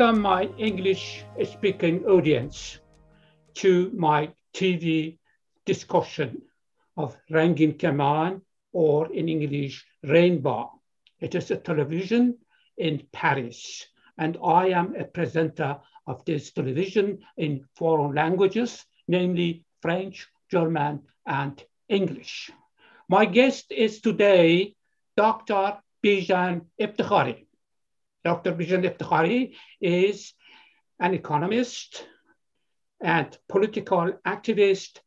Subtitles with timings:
[0.00, 2.78] Welcome my English speaking audience
[3.56, 5.18] to my TV
[5.66, 6.40] discussion
[6.96, 8.40] of Rangin Kaman
[8.72, 10.70] or in English Rainbow.
[11.20, 12.38] It is a television
[12.78, 20.26] in Paris and I am a presenter of this television in foreign languages, namely French,
[20.50, 22.50] German, and English.
[23.06, 24.76] My guest is today
[25.18, 25.76] Dr.
[26.02, 27.49] Bijan Eftekhari.
[28.24, 28.52] Dr.
[28.52, 30.34] Bijan Eftekhari is
[30.98, 32.06] an economist
[33.00, 34.98] and political activist,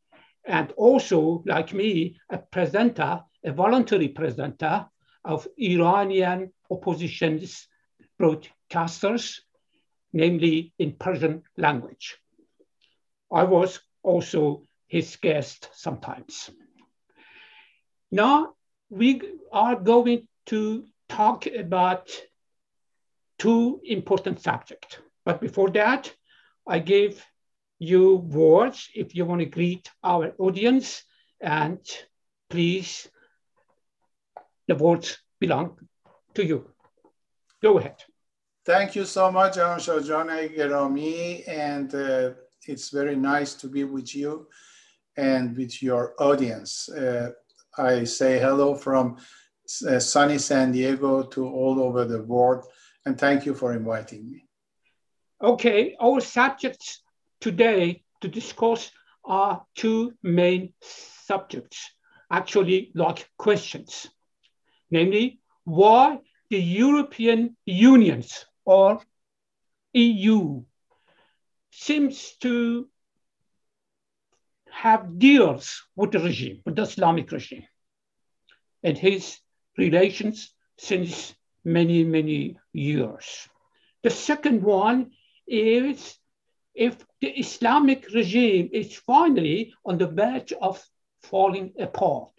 [0.45, 4.85] and also, like me, a presenter, a voluntary presenter
[5.23, 7.68] of Iranian opposition's
[8.20, 9.40] broadcasters,
[10.12, 12.18] namely in Persian language.
[13.32, 16.49] I was also his guest sometimes.
[18.12, 18.54] Now
[18.90, 22.10] we are going to talk about
[23.44, 24.98] two important subjects.
[25.26, 26.13] But before that,
[26.66, 27.22] I give
[27.77, 31.04] you words if you want to greet our audience
[31.41, 31.80] and
[32.50, 33.10] please,
[34.70, 35.77] the words belong
[36.35, 36.70] to you.
[37.62, 37.98] Go ahead.
[38.66, 42.30] Thank you so much, Shahjane Gerami, and uh,
[42.66, 44.48] it's very nice to be with you
[45.18, 46.88] and with your audience.
[46.88, 47.32] Uh,
[47.78, 49.18] I say hello from
[49.85, 52.66] uh, sunny San Diego to all over the world,
[53.05, 54.46] and thank you for inviting me.
[55.41, 57.01] Okay, our subjects
[57.41, 58.91] today to discuss
[59.26, 61.91] are two main subjects,
[62.32, 64.07] actually like questions,
[64.90, 66.19] namely why
[66.50, 69.01] the European Unions or
[69.94, 70.63] EU
[71.72, 72.88] seems to
[74.69, 77.66] have deals with the regime, with the Islamic regime,
[78.83, 79.39] and his
[79.78, 81.33] relations since
[81.63, 83.47] many, many years.
[84.03, 85.12] The second one
[85.47, 86.18] is
[86.74, 90.84] if the Islamic regime is finally on the verge of
[91.22, 92.34] falling apart.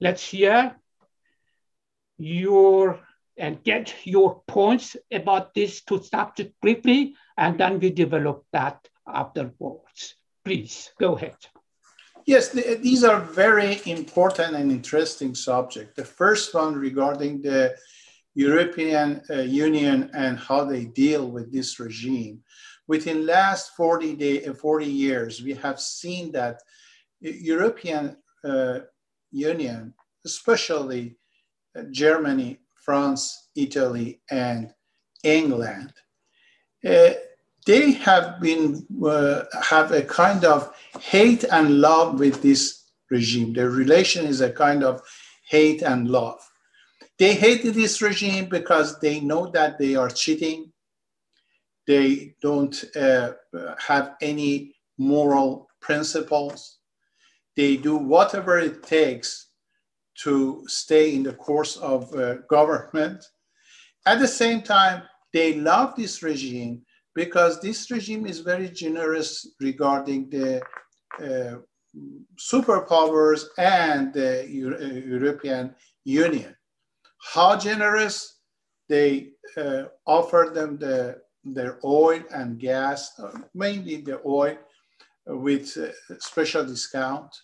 [0.00, 0.76] Let's hear
[2.18, 3.00] your
[3.36, 10.16] and get your points about this two subjects briefly, and then we develop that afterwards.
[10.44, 11.36] Please go ahead.
[12.26, 15.94] Yes, the, these are very important and interesting subjects.
[15.96, 17.76] The first one regarding the
[18.34, 22.42] European uh, Union and how they deal with this regime.
[22.86, 26.60] Within last 40, day, uh, 40 years, we have seen that
[27.20, 28.80] European uh,
[29.30, 29.94] Union,
[30.24, 31.16] especially
[31.76, 34.72] uh, Germany, France, Italy, and
[35.22, 35.92] England,
[36.84, 37.10] uh,
[37.64, 43.52] they have been uh, have a kind of hate and love with this regime.
[43.52, 45.00] Their relation is a kind of
[45.48, 46.40] hate and love.
[47.18, 50.72] They hate this regime because they know that they are cheating.
[51.86, 53.32] They don't uh,
[53.78, 56.78] have any moral principles.
[57.56, 59.48] They do whatever it takes
[60.22, 63.24] to stay in the course of uh, government.
[64.06, 65.02] At the same time,
[65.32, 66.82] they love this regime
[67.14, 70.62] because this regime is very generous regarding the
[71.22, 71.56] uh,
[72.38, 75.74] superpowers and the Euro uh, European
[76.04, 76.56] Union.
[77.34, 78.38] How generous?
[78.88, 84.58] They uh, offer them the, their oil and gas, uh, mainly the oil,
[85.26, 85.78] with
[86.18, 87.34] special discount,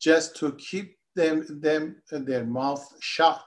[0.00, 3.44] just to keep them, them their mouth shut.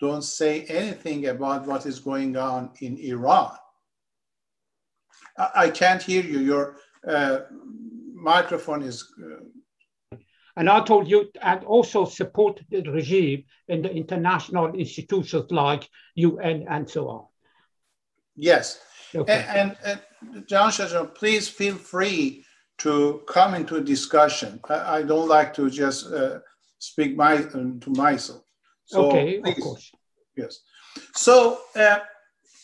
[0.00, 3.56] Don't say anything about what is going on in Iran
[5.36, 6.38] I can't hear you.
[6.40, 7.40] Your uh,
[8.14, 9.12] microphone is.
[9.20, 10.16] Uh...
[10.56, 16.66] And I told you, and also support the regime in the international institutions like UN
[16.68, 17.24] and so on.
[18.36, 18.80] Yes.
[19.14, 19.44] Okay.
[19.48, 20.00] And, and,
[20.34, 22.44] and John Shajan, please feel free
[22.78, 24.60] to come into discussion.
[24.68, 26.38] I, I don't like to just uh,
[26.78, 28.42] speak my um, to myself.
[28.86, 29.56] So okay, please.
[29.56, 29.92] of course.
[30.36, 30.60] Yes.
[31.14, 31.98] So uh,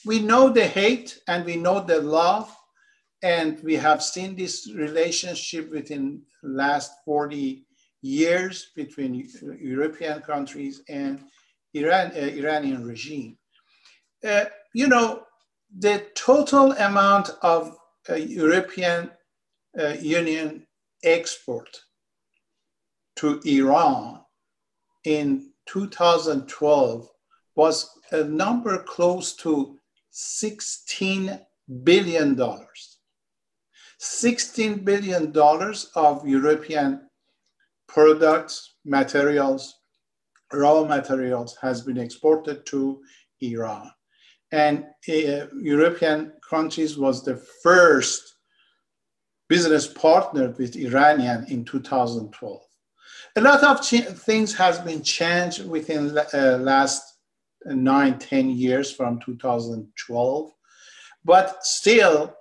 [0.04, 2.54] we know the hate and we know the love
[3.22, 7.66] and we have seen this relationship within last 40
[8.02, 9.28] years between
[9.60, 11.24] European countries and
[11.74, 13.36] Iran, uh, Iranian regime.
[14.24, 15.24] Uh, you know,
[15.78, 17.76] the total amount of
[18.08, 19.10] uh, European
[19.78, 20.66] uh, Union
[21.04, 21.80] export
[23.16, 24.20] to Iran
[25.04, 27.08] in 2012
[27.54, 29.78] was a number close to
[30.10, 31.38] 16
[31.84, 32.89] billion dollars.
[34.00, 35.32] $16 billion
[35.94, 37.08] of European
[37.86, 39.76] products, materials,
[40.52, 43.00] raw materials has been exported to
[43.40, 43.90] Iran.
[44.52, 48.36] and uh, European countries was the first
[49.48, 52.60] business partner with Iranian in 2012.
[53.36, 57.02] A lot of things has been changed within uh, last
[57.64, 60.50] nine, 10 years from 2012,
[61.24, 62.34] but still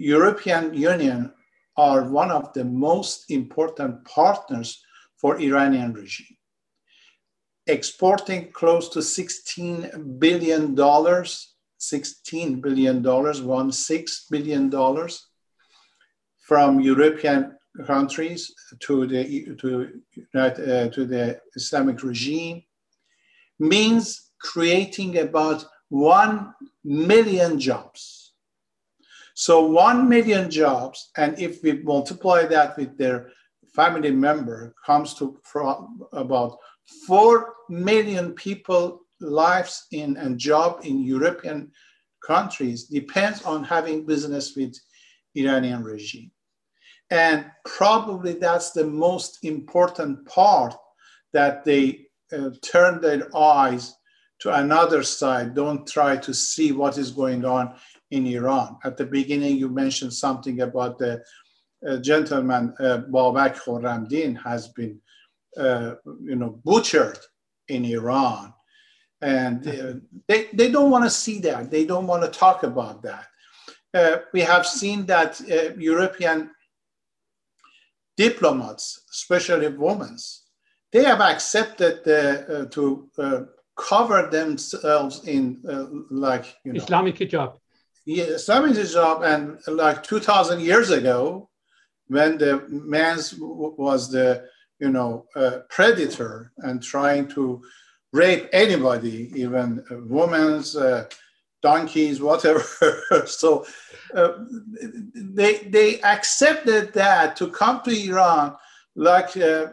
[0.00, 1.32] European Union
[1.76, 4.82] are one of the most important partners
[5.16, 6.36] for Iranian regime
[7.70, 13.02] exporting close to $16 billion, $16 billion,
[13.46, 15.26] one six billion dollars
[16.38, 17.56] from European
[17.86, 20.00] countries to the to,
[20.34, 20.50] uh,
[20.88, 22.62] to the Islamic regime
[23.60, 26.52] means creating about 1
[26.84, 28.19] million jobs.
[29.40, 33.30] So 1 million jobs, and if we multiply that with their
[33.74, 35.40] family member, comes to
[36.12, 36.58] about
[37.06, 41.72] 4 million people lives in and job in European
[42.22, 44.74] countries depends on having business with
[45.34, 46.30] Iranian regime.
[47.08, 50.74] And probably that's the most important part
[51.32, 53.94] that they uh, turn their eyes
[54.40, 57.74] to another side, don't try to see what is going on
[58.10, 58.76] in Iran.
[58.84, 61.22] At the beginning, you mentioned something about the
[61.86, 65.00] uh, gentleman uh, Babak Khorramdin has been,
[65.56, 67.18] uh, you know, butchered
[67.68, 68.52] in Iran.
[69.22, 69.94] And uh,
[70.28, 71.70] they, they don't want to see that.
[71.70, 73.26] They don't want to talk about that.
[73.92, 76.50] Uh, we have seen that uh, European
[78.16, 80.16] diplomats, especially women,
[80.92, 83.08] they have accepted uh, to
[83.76, 85.60] cover themselves in
[86.10, 87.59] like you know, Islamic hijab.
[88.06, 91.48] Yeah, Islamic hijab, and like 2,000 years ago,
[92.08, 94.48] when the man was the
[94.80, 97.62] you know, a predator and trying to
[98.12, 101.04] rape anybody, even women's, uh,
[101.62, 102.64] donkeys, whatever.
[103.26, 103.66] so
[104.14, 104.32] uh,
[105.14, 108.56] they, they accepted that to come to Iran
[108.96, 109.68] like uh,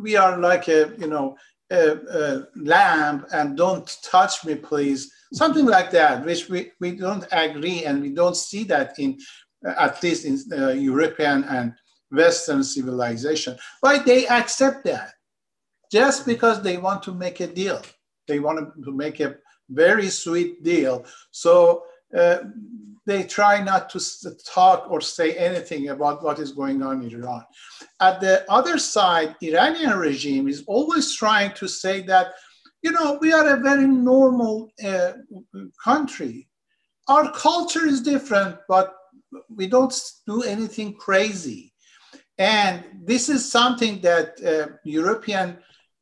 [0.00, 1.36] we are like a, you know,
[1.70, 5.10] a, a lamb and don't touch me, please.
[5.32, 9.18] Something like that, which we, we don't agree and we don't see that in,
[9.64, 11.74] at least in uh, European and
[12.10, 13.56] Western civilization.
[13.80, 15.12] But they accept that
[15.90, 17.80] just because they want to make a deal.
[18.28, 19.36] They want to make a
[19.70, 21.04] very sweet deal.
[21.30, 21.84] So
[22.16, 22.38] uh,
[23.04, 24.00] they try not to
[24.44, 27.44] talk or say anything about what is going on in Iran.
[28.00, 32.34] At the other side, Iranian regime is always trying to say that,
[32.82, 35.12] you know, we are a very normal uh,
[35.82, 36.48] country.
[37.08, 38.94] Our culture is different, but
[39.48, 39.94] we don't
[40.26, 41.72] do anything crazy.
[42.38, 45.58] And this is something that uh, European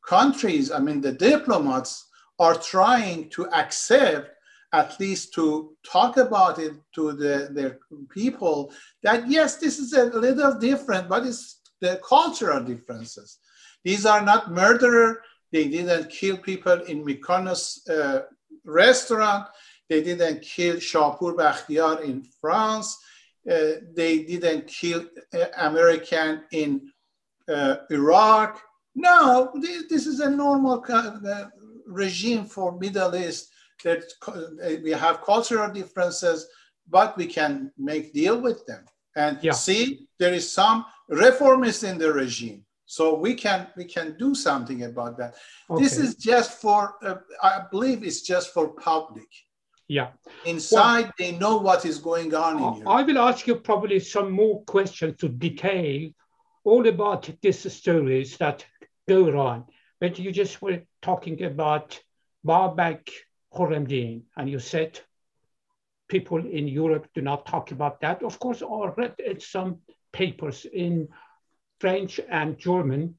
[0.07, 2.07] countries, I mean, the diplomats
[2.39, 4.31] are trying to accept,
[4.73, 7.79] at least to talk about it to the, their
[8.09, 8.73] people,
[9.03, 13.39] that yes, this is a little different, but it's the cultural differences.
[13.85, 15.23] These are not murderer.
[15.53, 18.23] They didn't kill people in Mykonos uh,
[18.65, 19.47] restaurant.
[19.89, 22.97] They didn't kill Shapur Bakhtiar in France.
[23.51, 26.93] Uh, they didn't kill uh, American in
[27.49, 28.61] uh, Iraq.
[28.95, 30.85] No, this, this, is a normal
[31.87, 33.51] regime for Middle East
[33.83, 34.05] that
[34.85, 36.47] we have cultural differences,
[36.89, 38.85] but we can make deal with them.
[39.17, 39.53] And yeah.
[39.53, 42.65] see, there is some reformists in the regime.
[42.91, 45.37] So we can we can do something about that.
[45.71, 45.81] Okay.
[45.81, 49.29] This is just for uh, I believe it's just for public.
[49.87, 50.09] Yeah.
[50.45, 52.85] Inside, well, they know what is going on in here.
[52.89, 56.11] I will ask you probably some more questions to detail
[56.65, 58.67] all about these stories that
[59.09, 59.67] go on.
[60.01, 62.01] But you just were talking about
[62.45, 63.09] Babak
[63.55, 64.99] Khorramdin, and you said
[66.09, 68.25] people in Europe do not talk about that.
[68.25, 69.79] Of course, I read some
[70.13, 71.09] papers in
[71.81, 73.19] French and German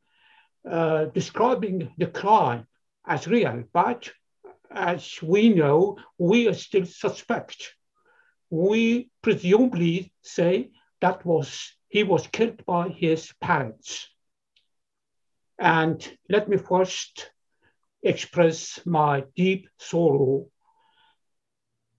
[0.70, 2.68] uh, describing the crime
[3.06, 4.12] as real, but
[4.70, 7.74] as we know, we are still suspect.
[8.50, 14.08] We presumably say that was he was killed by his parents.
[15.60, 15.98] And
[16.30, 17.32] let me first
[18.02, 20.48] express my deep sorrow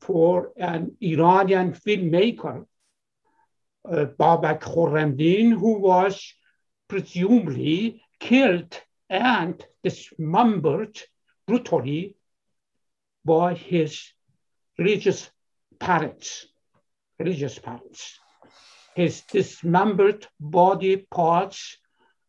[0.00, 2.66] for an Iranian filmmaker,
[3.84, 6.32] uh, Babak Khorramdin, who was
[6.92, 11.00] presumably killed and dismembered
[11.46, 12.14] brutally
[13.24, 14.12] by his
[14.76, 15.30] religious
[15.78, 16.46] parents,
[17.18, 18.20] religious parents.
[18.94, 21.78] His dismembered body parts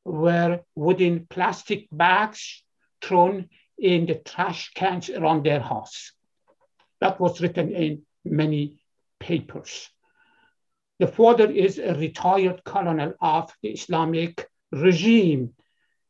[0.06, 2.64] were wooden plastic bags
[3.02, 6.14] thrown in the trash cans around their house.
[7.02, 8.80] That was written in many
[9.20, 9.90] papers.
[11.00, 15.54] The father is a retired colonel of the Islamic regime.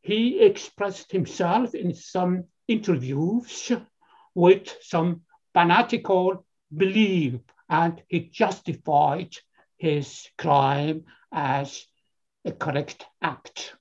[0.02, 3.72] He expressed himself in some interviews
[4.36, 5.22] with some
[5.54, 7.40] fanatical belief
[7.70, 9.36] and he justified
[9.78, 11.86] his crime as
[12.46, 13.76] a correct act.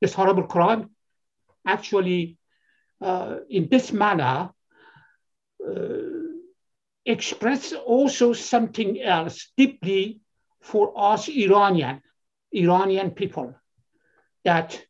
[0.00, 0.90] This horrible crime
[1.66, 2.38] actually,
[3.00, 4.50] uh, in this manner,
[5.66, 6.20] uh,
[7.04, 10.20] express also something else deeply
[10.60, 12.02] for us Iranian,
[12.52, 13.54] Iranian people,
[14.44, 14.82] that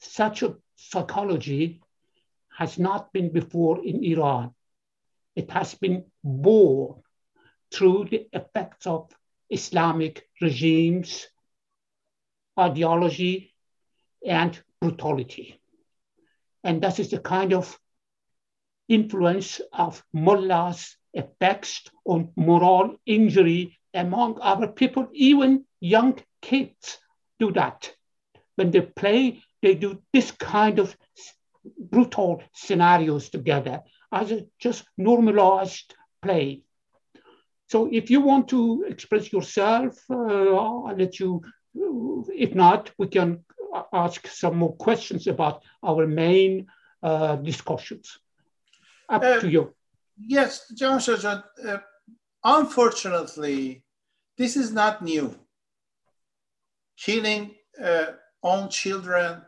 [0.00, 1.80] such a psychology
[2.56, 4.54] has not been before in Iran.
[5.34, 7.02] It has been born
[7.72, 9.10] through the effects of
[9.48, 11.26] Islamic regimes,
[12.58, 13.54] ideology,
[14.26, 15.60] and brutality.
[16.64, 17.78] And that is the kind of
[18.88, 26.98] influence of mullahs effects on moral injury among our people, even young kids
[27.38, 27.92] do that.
[28.56, 30.96] When they play, they do this kind of
[31.78, 36.62] brutal scenarios together as a just normalized play.
[37.68, 41.42] So if you want to express yourself, uh, I'll let you.
[41.74, 43.44] If not, we can
[43.92, 46.66] ask some more questions about our main
[47.02, 48.18] uh, discussions.
[49.08, 49.74] Up uh, to you.
[50.18, 51.78] Yes, John uh,
[52.44, 53.84] unfortunately,
[54.38, 55.34] this is not new.
[56.96, 58.06] Killing uh,
[58.42, 59.42] own children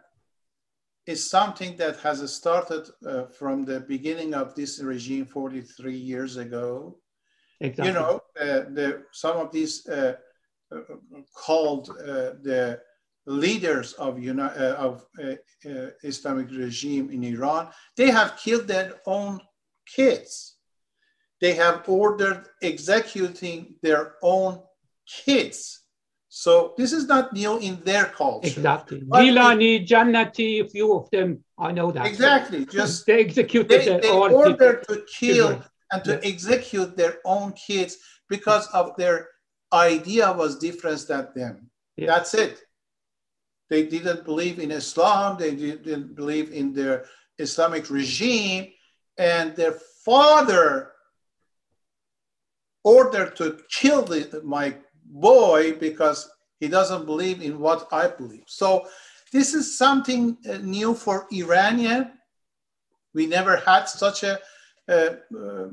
[1.07, 6.99] is something that has started uh, from the beginning of this regime 43 years ago.
[7.61, 7.89] Exactly.
[7.89, 10.15] You know, uh, the, some of these uh,
[10.73, 10.81] uh
[11.35, 12.81] called uh, the
[13.27, 15.07] leaders of, uh, of
[16.03, 19.41] Islamic regime in Iran, they have killed their own
[19.87, 20.54] kids.
[21.41, 24.63] They have ordered executing their own
[25.07, 25.85] kids
[26.37, 28.49] so this is not new in their culture.
[28.49, 29.03] Exactly.
[29.03, 32.07] Gilani, Jannati, a few of them, I know that.
[32.07, 32.67] Exactly.
[32.67, 35.63] Just they executed they, their they ordered to kill children.
[35.93, 36.21] and to yes.
[36.25, 37.99] execute their own kids
[38.29, 39.29] because of their
[39.73, 41.71] idea was different than them.
[41.97, 42.09] Yes.
[42.09, 42.63] That's it.
[43.71, 45.37] They didn't believe in Islam.
[45.39, 47.05] They didn't believe in their
[47.39, 48.73] Islamic regime,
[49.19, 50.94] and their father
[52.85, 54.77] ordered to kill the, my
[55.07, 58.45] boy because he doesn't believe in what I believe.
[58.47, 58.87] So
[59.33, 62.13] this is something uh, new for Iranian.
[63.15, 64.39] We never had such a,
[64.89, 65.71] a, a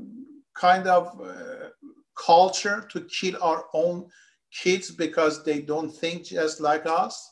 [0.54, 1.68] kind of uh,
[2.16, 4.06] culture to kill our own
[4.52, 7.30] kids because they don't think just like us.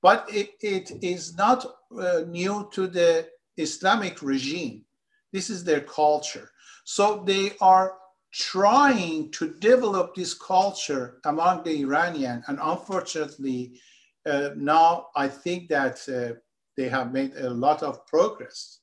[0.00, 1.66] But it, it is not
[2.00, 4.84] uh, new to the Islamic regime.
[5.32, 6.50] This is their culture.
[6.84, 7.94] So they are
[8.32, 13.80] trying to develop this culture among the Iranian, and unfortunately,
[14.26, 16.38] uh, now I think that uh,
[16.76, 18.80] they have made a lot of progress.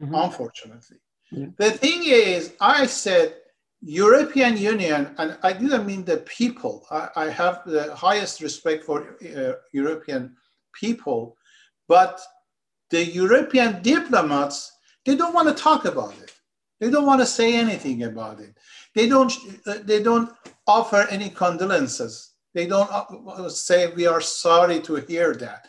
[0.00, 0.14] Mm-hmm.
[0.14, 0.98] Unfortunately,
[1.30, 1.46] yeah.
[1.56, 3.36] the thing is, I said
[3.80, 6.86] European Union, and I didn't mean the people.
[6.90, 10.36] I, I have the highest respect for uh, European
[10.72, 11.36] people,
[11.88, 12.20] but
[12.90, 14.72] the European diplomats
[15.06, 16.34] they don't want to talk about it.
[16.80, 18.55] They don't want to say anything about it.
[18.96, 19.32] They don't.
[19.66, 20.30] Uh, they don't
[20.66, 22.32] offer any condolences.
[22.54, 25.68] They don't uh, say we are sorry to hear that.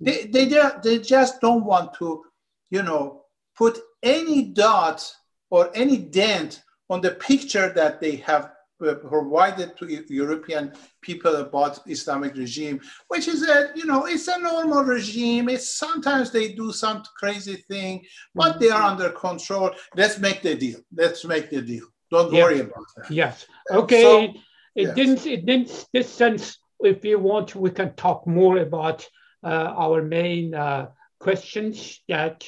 [0.00, 0.46] They, they,
[0.82, 2.24] they just don't want to,
[2.70, 3.22] you know,
[3.56, 5.08] put any dot
[5.50, 8.50] or any dent on the picture that they have
[8.84, 14.38] uh, provided to European people about Islamic regime, which is a, you know, it's a
[14.40, 15.48] normal regime.
[15.48, 18.04] It's sometimes they do some crazy thing,
[18.34, 19.70] but they are under control.
[19.94, 20.80] Let's make the deal.
[20.92, 21.86] Let's make the deal.
[22.14, 23.10] Don't worry about that.
[23.10, 23.46] Yes.
[23.70, 24.02] Okay.
[24.02, 24.40] So,
[24.74, 24.94] it yes.
[24.94, 25.26] didn't.
[25.26, 25.86] It didn't.
[25.92, 29.08] This sense, if you want, we can talk more about
[29.42, 32.44] uh, our main uh, questions that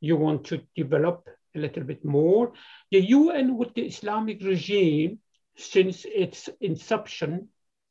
[0.00, 2.52] you want to develop a little bit more.
[2.90, 5.18] The UN with the Islamic regime
[5.56, 7.48] since its inception,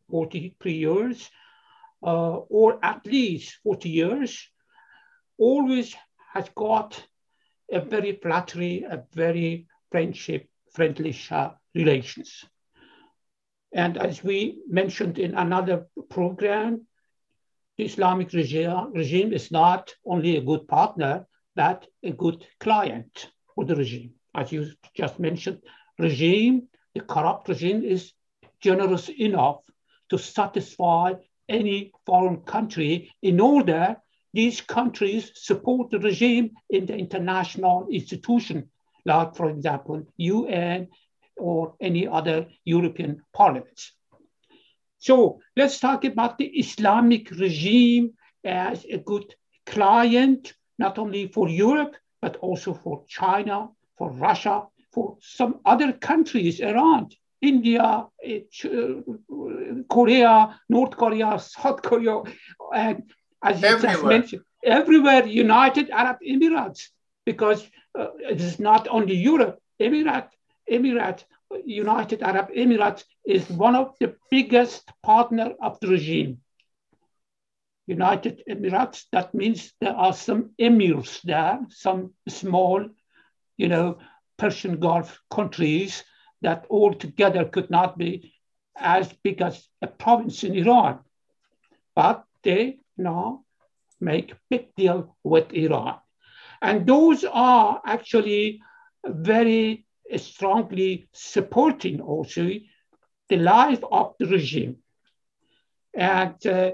[0.10, 1.30] 43 years,
[2.04, 4.50] uh, or at least 40 years,
[5.38, 5.96] always
[6.34, 7.06] has got
[7.72, 12.46] a very flattery, a very friendship, friendly uh, relations.
[13.74, 16.86] And as we mentioned in another program,
[17.78, 23.66] the Islamic regime, regime is not only a good partner, but a good client for
[23.66, 24.14] the regime.
[24.36, 25.64] As you just mentioned,
[25.98, 28.14] regime the corrupt regime is
[28.62, 29.62] generous enough
[30.10, 31.14] to satisfy
[31.50, 33.98] any foreign country in order
[34.34, 38.70] these countries support the regime in the international institution
[39.08, 40.90] like, for example, UN
[41.38, 43.94] or any other European parliaments.
[45.00, 49.34] So let's talk about the Islamic regime as a good
[49.66, 56.60] client, not only for Europe, but also for China, for Russia, for some other countries
[56.62, 57.16] around.
[57.40, 58.42] India, eh,
[59.88, 62.24] Korea, North Korea, South Korea,
[62.74, 63.04] and
[63.44, 66.90] as you just mentioned, everywhere, United Arab Emirates,
[67.28, 67.70] because
[68.00, 70.30] uh, it is not only Europe, Emirat,
[70.72, 71.26] Emirat,
[71.66, 76.40] United Arab Emirates is one of the biggest partner of the regime.
[77.86, 82.86] United Emirates, that means there are some emirs there, some small,
[83.58, 83.98] you know,
[84.38, 86.04] Persian Gulf countries
[86.42, 88.34] that all together could not be
[88.78, 91.00] as big as a province in Iran.
[91.94, 93.44] But they now
[94.00, 96.00] make big deal with Iran.
[96.62, 98.62] And those are actually
[99.06, 99.86] very
[100.16, 102.50] strongly supporting also
[103.30, 104.78] the life of the regime.
[105.94, 106.72] And uh,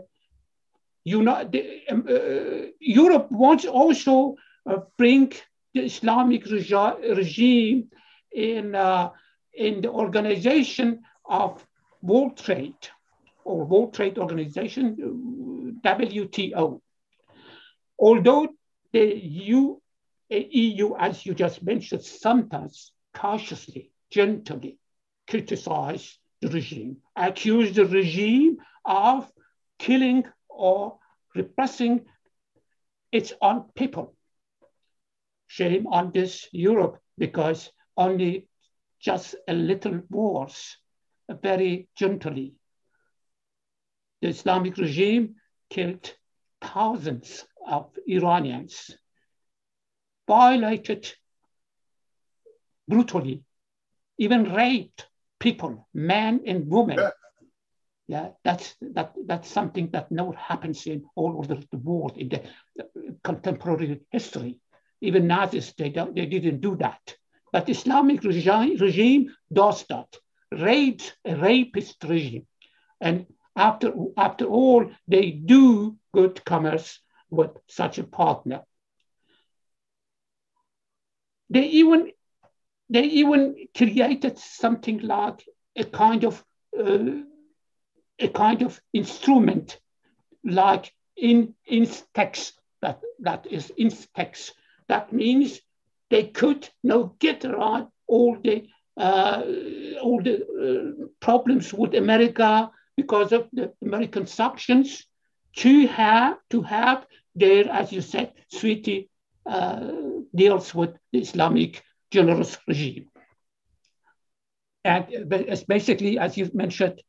[1.03, 4.35] you know, the, um, uh, Europe wants also
[4.69, 5.33] uh, bring
[5.73, 6.75] the Islamic regi
[7.13, 7.89] regime
[8.31, 9.09] in, uh,
[9.53, 11.65] in the organization of
[12.01, 12.87] World Trade
[13.43, 16.81] or World Trade Organization, WTO.
[17.99, 18.47] Although
[18.93, 19.75] the EU,
[20.29, 24.79] EU, as you just mentioned, sometimes cautiously, gently
[25.27, 29.31] criticize the regime, accuse the regime of
[29.79, 30.99] killing or
[31.35, 32.05] repressing
[33.11, 34.15] its own people.
[35.47, 38.47] Shame on this Europe because only
[38.99, 40.77] just a little wars,
[41.41, 42.53] very gently.
[44.21, 45.35] The Islamic regime
[45.69, 46.13] killed
[46.61, 48.91] thousands of Iranians,
[50.27, 51.11] violated
[52.87, 53.43] brutally,
[54.17, 55.07] even raped
[55.39, 56.97] people, men and women.
[56.97, 57.09] Yeah.
[58.07, 62.41] yeah, that's that that's something that never happens in all over the world in the
[62.79, 62.83] uh,
[63.23, 64.59] contemporary history.
[65.01, 67.15] Even Nazis, they don't, they didn't do that.
[67.51, 70.07] But Islamic regime, regime does that.
[70.51, 72.47] Rapes a rapist regime.
[73.01, 76.99] And after, after all, they do good commerce
[77.33, 78.61] with such a partner.
[81.49, 82.11] They even
[82.89, 85.43] they even created something like
[85.75, 86.43] a kind of
[86.77, 87.23] uh,
[88.19, 89.79] a kind of instrument
[90.43, 94.51] like in Instex that that is Instex.
[94.87, 95.61] That means
[96.09, 98.67] they could now get around all the
[98.97, 99.41] uh,
[100.01, 105.05] all the uh, problems with America because of the American sanctions
[105.55, 109.09] to have to have their, as you said, sweetie
[109.45, 109.89] uh,
[110.33, 113.09] deals with the Islamic generous regime.
[114.85, 117.01] And it's basically, as you mentioned,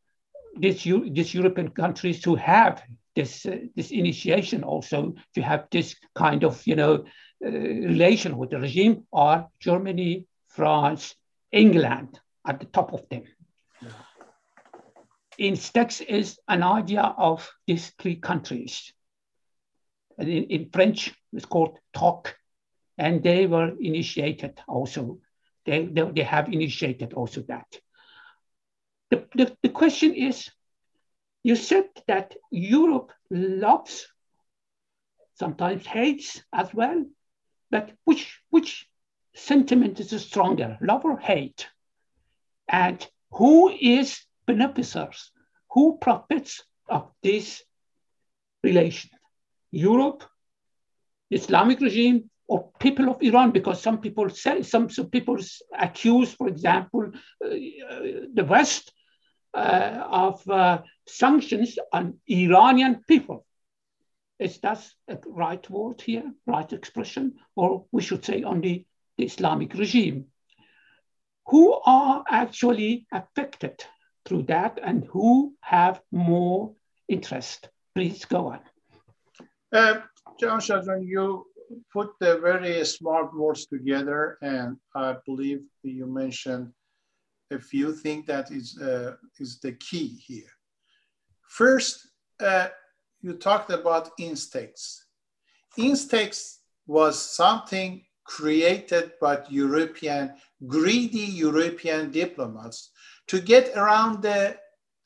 [0.56, 2.82] these, these European countries who have
[3.16, 7.04] this, uh, this initiation also to have this kind of, you know,
[7.44, 11.14] uh, relation with the regime are Germany, France,
[11.50, 13.24] England at the top of them.
[13.82, 13.88] Yeah.
[15.38, 18.92] Instex is an idea of these three countries.
[20.18, 22.36] In, in French, it's called TOC,
[22.98, 25.18] and they were initiated also.
[25.66, 27.66] They, they, they have initiated also that.
[29.10, 30.50] The, the, the question is,
[31.42, 34.06] you said that Europe loves,
[35.34, 37.04] sometimes hates as well,
[37.70, 38.86] but which, which
[39.34, 41.66] sentiment is stronger, love or hate?
[42.68, 45.30] And who is beneficiaries?
[45.72, 47.62] Who profits of this
[48.62, 49.10] relation?
[49.74, 50.24] Europe,
[51.30, 55.38] Islamic regime, or people of Iran, because some people say, some, some people
[55.78, 57.10] accuse, for example,
[57.44, 58.92] uh, the West
[59.54, 63.46] uh, of uh, sanctions on Iranian people.
[64.38, 67.34] Is that a right word here, right expression?
[67.54, 70.26] Or we should say only the Islamic regime.
[71.46, 73.84] Who are actually affected
[74.24, 76.74] through that and who have more
[77.08, 77.68] interest?
[77.94, 78.60] Please go on.
[79.74, 80.02] Uh,
[80.38, 81.46] John Shazwan, you
[81.92, 86.72] put the very smart words together, and I believe you mentioned
[87.50, 90.52] a few things that is, uh, is the key here.
[91.48, 92.06] First,
[92.38, 92.68] uh,
[93.20, 94.98] you talked about Instex.
[95.76, 100.34] Instex was something created by European,
[100.68, 102.92] greedy European diplomats
[103.26, 104.56] to get around the,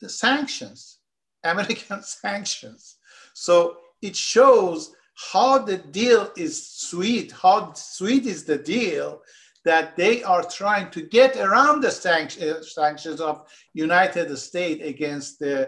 [0.02, 0.98] the sanctions,
[1.42, 2.96] American sanctions.
[3.32, 4.94] So it shows
[5.32, 9.20] how the deal is sweet, how sweet is the deal
[9.64, 15.66] that they are trying to get around the sanctions of United States against the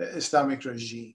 [0.00, 1.14] uh, Islamic regime.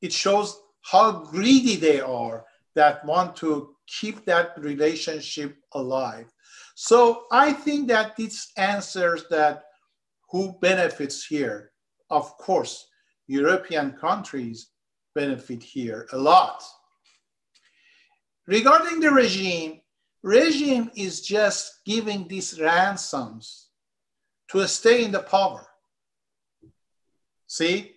[0.00, 2.44] It shows how greedy they are
[2.74, 6.26] that want to keep that relationship alive.
[6.74, 9.64] So I think that this answers that
[10.30, 11.72] who benefits here.
[12.10, 12.86] Of course,
[13.26, 14.70] European countries
[15.14, 16.62] benefit here a lot.
[18.46, 19.80] Regarding the regime,
[20.22, 23.68] regime is just giving these ransoms
[24.48, 25.66] to stay in the power.
[27.46, 27.92] See,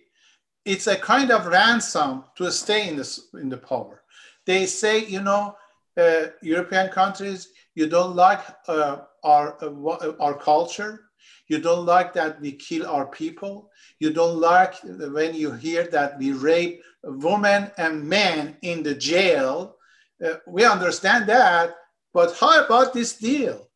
[0.64, 4.02] it's a kind of ransom to stay in the, in the power.
[4.46, 5.56] They say, you know,
[5.96, 11.10] uh, European countries, you don't like uh, our, uh, our culture.
[11.52, 13.68] You don't like that we kill our people.
[14.00, 14.72] You don't like
[15.18, 19.76] when you hear that we rape women and men in the jail.
[20.24, 21.74] Uh, we understand that,
[22.14, 23.68] but how about this deal?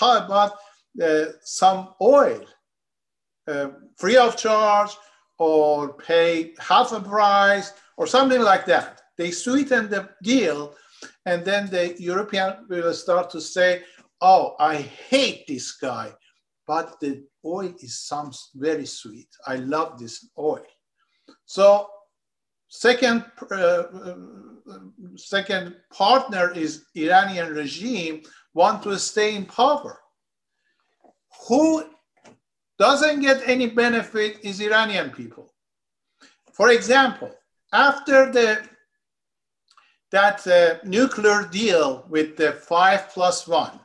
[0.00, 0.52] How about
[1.02, 2.46] uh, some oil
[3.46, 4.96] uh, free of charge
[5.38, 9.02] or pay half a price or something like that?
[9.18, 10.74] They sweeten the deal,
[11.26, 13.82] and then the European will start to say,
[14.22, 14.76] "Oh, I
[15.10, 16.14] hate this guy,
[16.66, 19.28] but the oil is some very sweet.
[19.46, 20.66] I love this oil."
[21.44, 21.88] So,
[22.68, 23.84] second uh,
[25.16, 28.22] second partner is Iranian regime
[28.54, 29.98] want to stay in power.
[31.48, 31.84] Who
[32.78, 35.52] doesn't get any benefit is Iranian people.
[36.52, 37.30] For example,
[37.72, 38.48] after the
[40.10, 43.80] that uh, nuclear deal with the five plus one,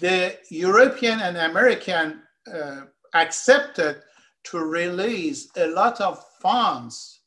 [0.00, 2.82] the European and American uh,
[3.14, 4.02] accepted
[4.44, 7.18] to release a lot of funds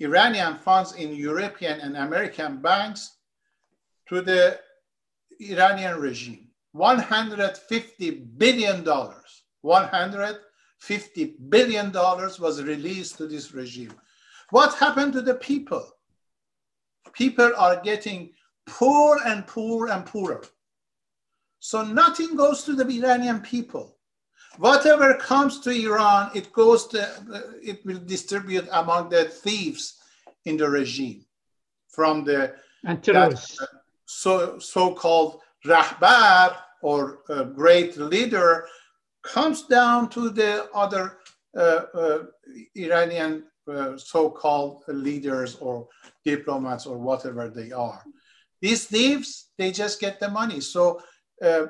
[0.00, 3.16] Iranian funds in European and American banks
[4.08, 4.60] to the
[5.40, 6.46] Iranian regime.
[6.76, 13.92] $150 billion, $150 billion was released to this regime.
[14.50, 15.84] What happened to the people?
[17.12, 18.30] People are getting
[18.66, 20.42] poor and poor and poorer.
[21.60, 23.96] So nothing goes to the Iranian people.
[24.58, 27.08] Whatever comes to Iran, it goes to,
[27.62, 29.98] it will distribute among the thieves
[30.44, 31.24] in the regime
[31.88, 32.54] from the
[32.86, 33.34] uh,
[34.06, 37.18] so, so-called rahbar or
[37.54, 38.66] great leader
[39.22, 41.18] comes down to the other
[41.56, 42.18] uh, uh,
[42.76, 45.88] Iranian uh, so-called leaders or
[46.24, 48.02] diplomats or whatever they are.
[48.60, 50.60] These thieves, they just get the money.
[50.60, 51.00] So
[51.42, 51.66] uh,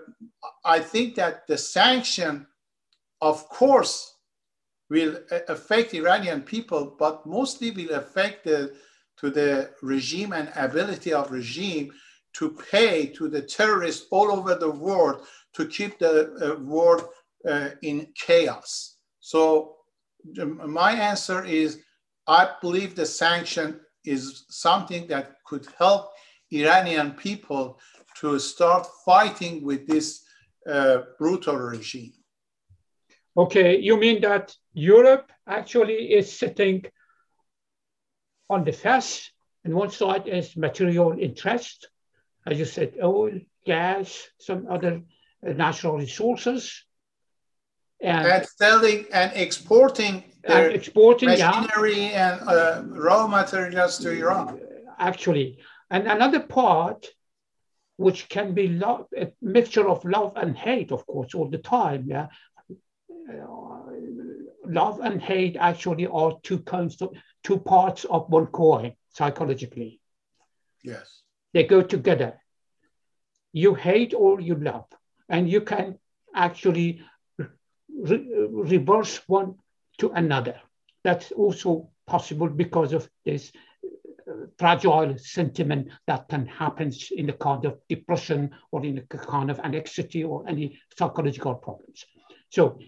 [0.65, 2.47] I think that the sanction
[3.21, 4.15] of course,
[4.91, 8.75] will affect Iranian people, but mostly will affect the,
[9.19, 11.93] to the regime and ability of regime
[12.35, 17.09] to pay to the terrorists all over the world to keep the uh, world
[17.49, 18.97] uh, in chaos.
[19.21, 19.77] So
[20.41, 21.83] um, my answer is,
[22.27, 26.11] I believe the sanction is something that could help
[26.51, 27.79] Iranian people
[28.21, 30.25] to start fighting with this
[30.69, 32.13] uh, brutal regime.
[33.37, 36.85] Okay, you mean that Europe actually is sitting
[38.51, 39.31] on the fence,
[39.65, 41.89] and one side is material interest,
[42.47, 45.03] as you said, oil, gas, some other
[45.47, 46.85] uh, natural resources.
[48.01, 52.39] And, and selling and exporting and exporting machinery yeah.
[52.39, 54.61] and uh, raw materials to Iran.
[54.99, 55.59] Actually,
[55.91, 57.07] and another part,
[57.99, 62.05] which can be love, a mixture of love and hate, of course, all the time.
[62.07, 62.29] Yeah,
[63.31, 63.81] uh,
[64.65, 67.11] love and hate actually are two kinds of,
[67.43, 70.01] two parts of one coin psychologically.
[70.85, 71.23] Yes.
[71.53, 72.41] They go together.
[73.53, 74.87] You hate or you love,
[75.29, 75.99] and you can
[76.35, 77.03] actually
[77.37, 79.57] re- reverse one
[79.99, 80.61] to another.
[81.03, 83.51] That's also possible because of this
[84.59, 89.61] fragile sentiment that can happen in a kind of depression or in a kind of
[89.61, 92.05] anxiety or any psychological problems.
[92.51, 92.79] So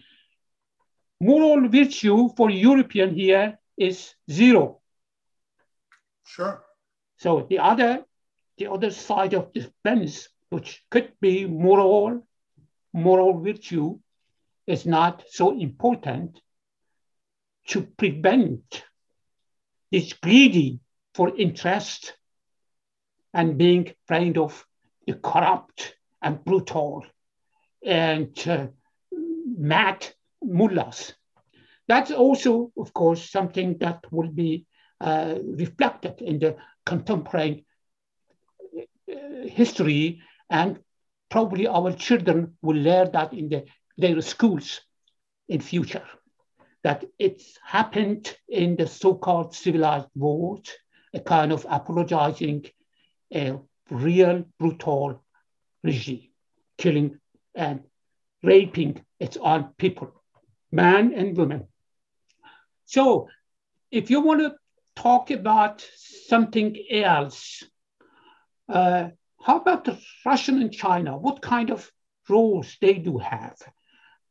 [1.19, 4.79] moral virtue for European here is zero.
[6.25, 6.63] Sure.
[7.17, 8.03] So the other,
[8.57, 12.27] the other side of the fence, which could be moral,
[12.93, 13.99] moral virtue,
[14.67, 16.39] is not so important
[17.67, 18.83] to prevent
[19.91, 20.79] this greedy
[21.13, 22.15] for interest
[23.33, 24.65] and being friend of
[25.23, 27.05] corrupt and brutal
[27.85, 28.67] and uh,
[29.57, 30.07] mad
[30.41, 31.13] mullahs.
[31.87, 34.65] That's also, of course, something that will be
[35.01, 37.65] uh, reflected in the contemporary
[39.11, 40.21] uh, history
[40.51, 40.79] And
[41.29, 43.63] probably our children will learn that in the,
[43.97, 44.81] their schools
[45.47, 46.03] in future,
[46.83, 50.67] that it's happened in the so-called civilized world,
[51.13, 52.65] a kind of apologizing
[53.33, 53.57] a
[53.89, 55.23] real brutal
[55.83, 56.29] regime,
[56.77, 57.19] killing
[57.55, 57.81] and
[58.43, 60.11] raping its own people,
[60.71, 61.67] men and women.
[62.85, 63.27] So
[63.91, 64.55] if you want to
[64.95, 65.85] talk about
[66.27, 67.63] something else,
[68.69, 69.09] uh,
[69.41, 71.17] how about the Russian and China?
[71.17, 71.89] What kind of
[72.29, 73.57] roles they do have?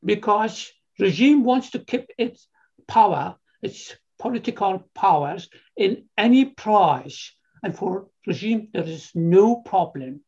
[0.05, 2.47] Because regime wants to keep its
[2.87, 7.33] power, its political powers in any price.
[7.63, 10.21] And for regime, there is no problem.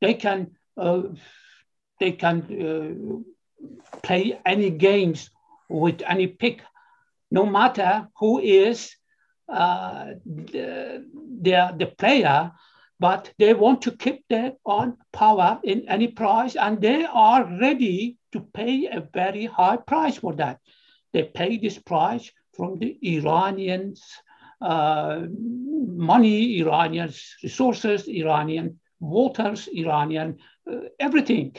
[0.00, 1.02] They can uh,
[2.00, 5.30] they can uh, play any games
[5.68, 6.62] with any pick,
[7.30, 8.96] no matter who is
[9.48, 11.04] uh, the,
[11.42, 12.52] the, the player,
[12.98, 18.16] but they want to keep their own power in any price, and they are ready
[18.32, 20.58] to pay a very high price for that.
[21.12, 24.02] They pay this price from the Iranians'
[24.60, 30.38] uh, money, Iranians' resources, Iranian waters, Iranian
[30.70, 31.56] uh, everything.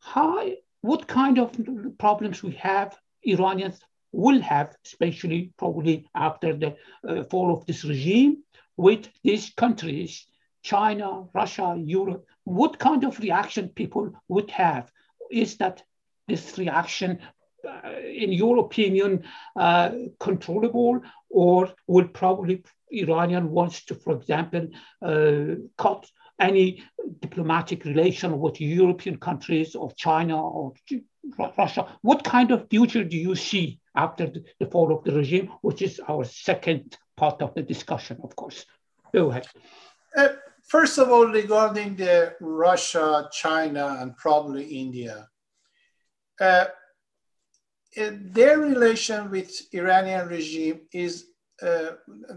[0.00, 1.56] How, what kind of
[1.98, 3.80] problems we have, Iranians
[4.12, 6.76] will have, especially probably after the
[7.08, 8.42] uh, fall of this regime,
[8.76, 10.26] with these countries,
[10.62, 14.90] China, Russia, Europe, what kind of reaction people would have?
[15.30, 15.82] Is that
[16.26, 17.20] this reaction,
[18.04, 19.24] in your opinion,
[19.56, 24.68] uh, controllable, or will probably Iranian wants to, for example,
[25.02, 26.06] uh, cut
[26.38, 26.82] any
[27.20, 30.72] diplomatic relation with European countries or China or
[31.56, 31.86] Russia?
[32.02, 35.82] What kind of future do you see after the, the fall of the regime, which
[35.82, 38.64] is our second part of the discussion, of course?
[39.12, 39.46] Go ahead.
[40.16, 40.28] Uh,
[40.62, 45.28] first of all, regarding the Russia, China, and probably India,
[46.40, 46.66] uh,
[47.96, 51.26] their relation with Iranian regime is
[51.62, 51.92] uh,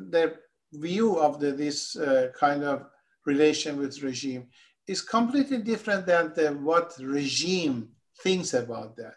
[0.09, 0.39] their
[0.73, 2.85] view of the, this uh, kind of
[3.25, 4.47] relation with regime
[4.87, 7.89] is completely different than the, what regime
[8.21, 9.15] thinks about that.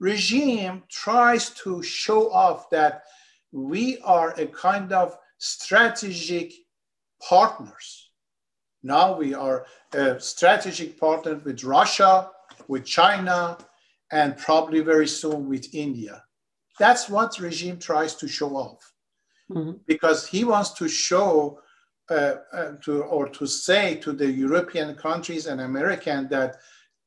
[0.00, 3.04] Regime tries to show off that
[3.52, 6.52] we are a kind of strategic
[7.26, 8.10] partners.
[8.82, 12.30] Now we are a strategic partner with Russia,
[12.68, 13.56] with China,
[14.10, 16.22] and probably very soon with India.
[16.78, 18.92] That's what regime tries to show off.
[19.50, 19.78] Mm-hmm.
[19.86, 21.60] Because he wants to show
[22.10, 26.56] uh, uh, to or to say to the European countries and American that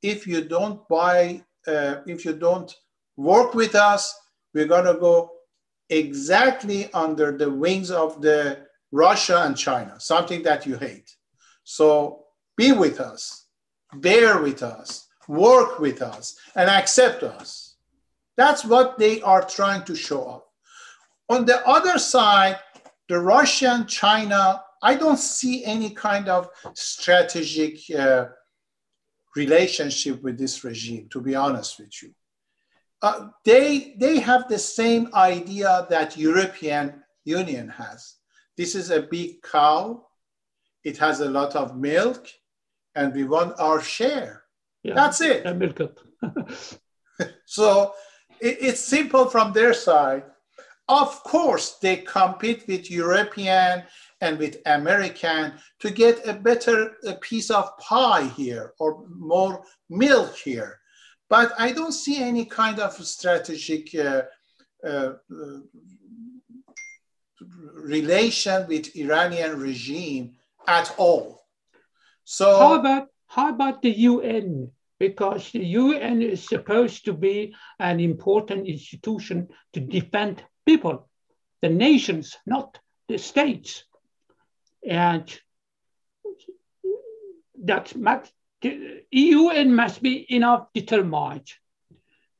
[0.01, 2.75] if you don't buy, uh, if you don't
[3.17, 4.13] work with us,
[4.53, 5.31] we're going to go
[5.89, 11.15] exactly under the wings of the Russia and China, something that you hate.
[11.63, 12.25] So
[12.57, 13.47] be with us,
[13.93, 17.75] bear with us, work with us, and accept us.
[18.37, 20.47] That's what they are trying to show up.
[21.29, 22.59] On the other side,
[23.07, 28.25] the Russian China I don't see any kind of strategic uh,
[29.35, 32.13] relationship with this regime, to be honest with you.
[33.01, 38.15] Uh, they, they have the same idea that European Union has.
[38.57, 40.05] This is a big cow.
[40.83, 42.27] It has a lot of milk
[42.95, 44.40] and we want our share.
[44.83, 45.45] Yeah, That's it.
[45.57, 45.79] milk
[47.45, 47.93] so
[48.39, 50.23] it, it's simple from their side.
[50.87, 53.83] Of course, they compete with European
[54.19, 60.35] and with American to get a better a piece of pie here or more milk
[60.35, 60.79] here.
[61.29, 64.23] But I don't see any kind of strategic uh,
[64.85, 65.13] uh,
[67.73, 70.33] relation with Iranian regime
[70.67, 71.45] at all.
[72.23, 74.71] So how about how about the UN?
[74.99, 81.09] Because the UN is supposed to be an important institution to defend people,
[81.61, 83.85] the nations, not the states
[84.87, 85.39] and
[87.63, 87.93] that
[88.61, 91.47] the UN must be enough determined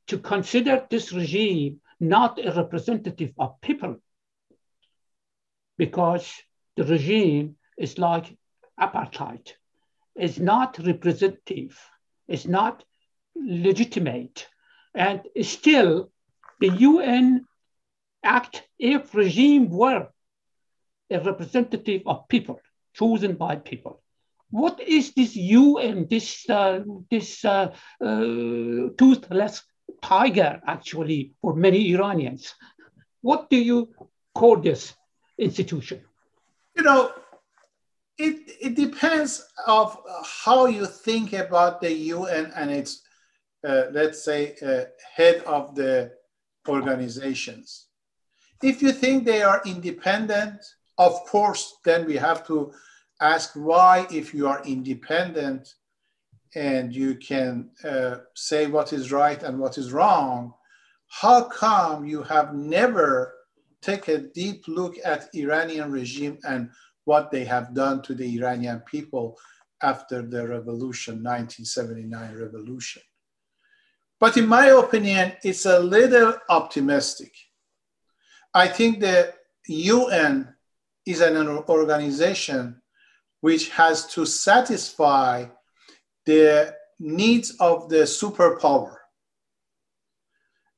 [0.08, 3.96] to consider this regime not a representative of people
[5.78, 6.30] because
[6.76, 8.36] the regime is like
[8.78, 9.52] apartheid.
[10.14, 11.78] It's not representative,
[12.28, 12.84] is not
[13.34, 14.46] legitimate.
[14.94, 16.10] And still,
[16.60, 17.46] the UN
[18.24, 20.08] Act, if regime were
[21.10, 22.60] a representative of people,
[22.94, 24.02] chosen by people.
[24.50, 28.06] What is this UN, this, uh, this uh, uh,
[28.98, 29.62] toothless
[30.02, 32.54] tiger actually for many Iranians?
[33.22, 33.88] What do you
[34.34, 34.94] call this
[35.38, 36.02] institution?
[36.76, 37.12] You know,
[38.22, 39.98] it, it depends of
[40.44, 43.02] how you think about the UN and its,
[43.66, 44.84] uh, let's say, uh,
[45.16, 46.12] head of the
[46.68, 47.88] organizations.
[48.62, 50.60] If you think they are independent,
[50.98, 52.72] of course, then we have to
[53.20, 55.74] ask why, if you are independent
[56.54, 60.54] and you can uh, say what is right and what is wrong,
[61.08, 63.34] how come you have never
[63.80, 66.70] take a deep look at Iranian regime and
[67.04, 69.38] what they have done to the Iranian people
[69.82, 73.02] after the revolution, 1979 revolution.
[74.20, 77.32] But in my opinion, it's a little optimistic.
[78.54, 79.34] I think the
[79.66, 80.54] UN
[81.04, 82.80] is an organization
[83.40, 85.46] which has to satisfy
[86.24, 88.94] the needs of the superpower.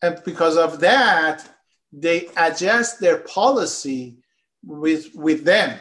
[0.01, 1.47] And because of that,
[1.93, 4.17] they adjust their policy
[4.65, 5.79] with, with them.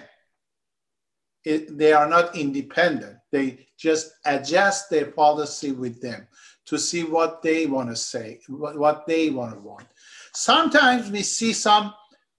[1.46, 3.18] It, they are not independent.
[3.32, 6.28] They just adjust their policy with them
[6.68, 9.88] to see what they want to say, what, what they want to want.
[10.34, 11.94] Sometimes we see some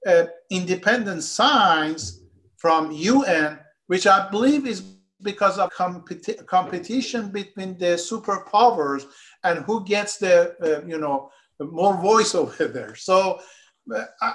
[0.06, 2.22] uh, independent signs
[2.56, 4.82] from UN, which I believe is
[5.22, 9.04] because of competi- competition between the superpowers
[9.42, 12.94] and who gets the, uh, you know, more voice over there.
[12.94, 13.40] So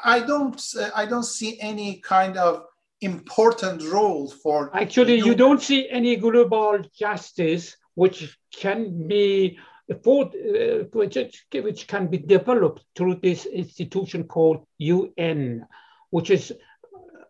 [0.05, 0.62] I don't
[0.95, 2.65] I don't see any kind of
[3.01, 9.57] important role for actually you don't see any global justice which can be
[10.03, 11.17] for, uh, which,
[11.53, 15.65] which can be developed through this institution called UN,
[16.12, 16.53] which is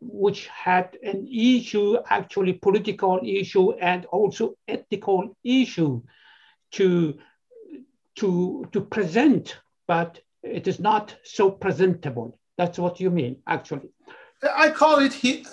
[0.02, 6.02] which had an issue, actually political issue and also ethical issue
[6.72, 7.18] to
[8.16, 12.40] to to present, but it is not so presentable.
[12.58, 13.90] That's what you mean, actually.
[14.44, 15.44] I call it hi-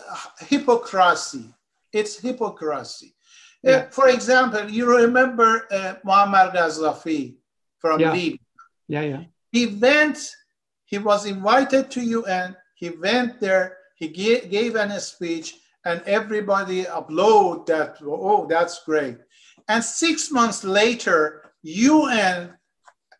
[0.40, 1.52] hypocrisy.
[1.92, 3.14] It's hypocrisy.
[3.66, 3.76] Uh, yeah.
[3.76, 7.34] Uh, for example, you remember uh, Muammar Gaddafi
[7.78, 8.12] from yeah.
[8.12, 8.38] Libya.
[8.88, 9.24] Yeah, yeah.
[9.50, 10.18] He went,
[10.84, 12.56] he was invited to UN.
[12.74, 19.18] He went there, he gave, gave an speech, and everybody applauded that, oh, that's great.
[19.68, 22.54] And six months later, UN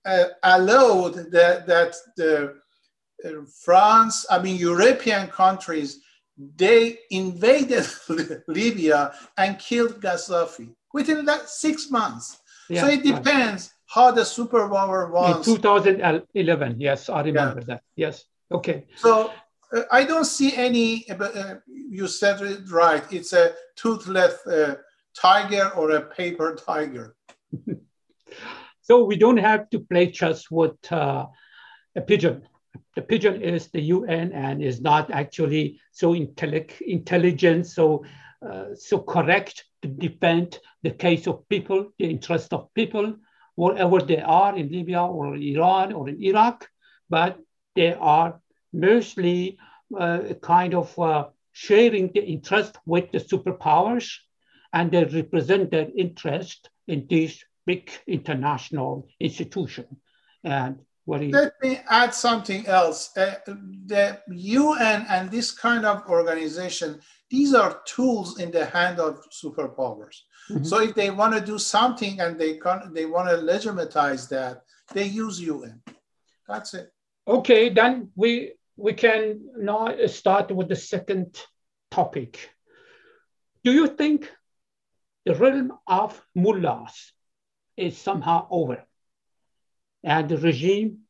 [0.05, 2.61] uh, allowed that, that the
[3.64, 6.00] France, I mean, European countries,
[6.57, 7.87] they invaded
[8.48, 12.40] Libya and killed Gaddafi within that six months.
[12.68, 15.48] Yeah, so it depends how the superpower wants.
[15.48, 17.66] In 2011, yes, I remember yeah.
[17.66, 17.83] that.
[17.94, 18.87] Yes, okay.
[18.96, 19.33] So
[19.72, 24.76] uh, I don't see any, uh, you said it right, it's a toothless uh,
[25.14, 27.16] tiger or a paper tiger.
[28.87, 31.26] So we don't have to play chess with uh,
[31.96, 32.46] a pigeon.
[32.94, 38.04] The pigeon is the UN and is not actually so intelli- intelligent, so
[38.46, 43.16] uh, so correct to defend the case of people, the interest of people,
[43.54, 46.68] wherever they are in Libya or Iran or in Iraq,
[47.08, 47.38] but
[47.74, 48.40] they are
[48.72, 49.58] mostly
[49.98, 54.18] uh, kind of uh, sharing the interest with the superpowers,
[54.72, 59.86] and they represent their interest in these big international institution.
[60.44, 61.31] And what you...
[61.31, 63.16] Let me add something else.
[63.16, 69.25] Uh, the UN and this kind of organization, these are tools in the hand of
[69.31, 70.16] superpowers.
[70.51, 70.64] Mm-hmm.
[70.64, 74.62] So if they want to do something and they can, they want to legitimize that,
[74.92, 75.81] they use UN.
[76.47, 76.92] That's it.
[77.27, 81.40] Okay, then we we can now start with the second
[81.90, 82.51] topic.
[83.64, 84.31] Do you think
[85.27, 87.12] the realm of mullahs
[87.77, 88.86] is somehow over.
[90.07, 91.01] And the regime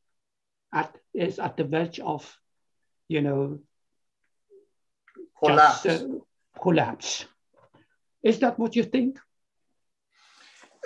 [0.72, 2.34] at, is at the verge of,
[3.08, 3.58] you know,
[5.38, 5.82] collapse.
[5.82, 6.08] Just, uh,
[6.62, 7.26] collapse.
[8.22, 9.18] Is that what you think?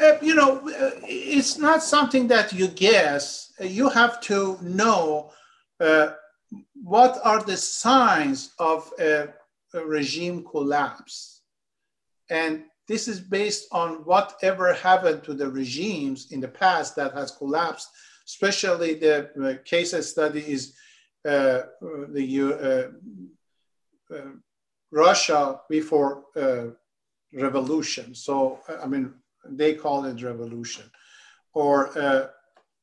[0.03, 3.53] Uh, you know, uh, it's not something that you guess.
[3.61, 5.31] You have to know
[5.79, 6.15] uh,
[6.83, 9.29] what are the signs of a,
[9.73, 11.43] a regime collapse.
[12.29, 17.30] And this is based on whatever happened to the regimes in the past that has
[17.30, 17.88] collapsed,
[18.26, 20.74] especially the uh, case study is
[21.24, 21.61] uh,
[22.09, 22.91] the
[24.11, 24.30] uh, uh,
[24.91, 26.66] Russia before uh,
[27.32, 28.12] revolution.
[28.12, 29.14] So, I mean,
[29.49, 30.91] they call it revolution.
[31.55, 32.32] Or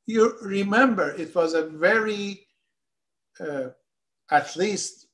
[0.06, 2.48] you remember it was a very,
[4.32, 5.08] at least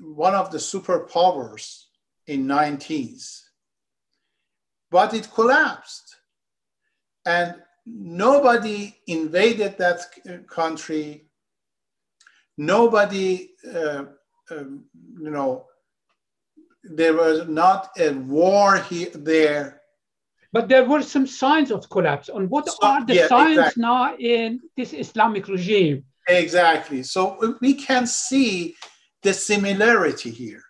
[0.00, 1.84] one of the superpowers
[2.26, 3.45] in 90s
[4.90, 6.16] but it collapsed.
[7.24, 7.56] And
[7.86, 10.00] nobody invaded that
[10.48, 11.28] country.
[12.56, 14.04] Nobody, uh,
[14.50, 14.54] uh,
[15.20, 15.66] you know,
[16.84, 19.82] there was not a war here there.
[20.52, 22.28] But there were some signs of collapse.
[22.28, 23.80] And what So- are the yeah, signs exactly.
[23.82, 26.04] now in this Islamic regime?
[26.28, 27.02] Exactly.
[27.02, 28.74] So we can see
[29.22, 30.62] the similarity here.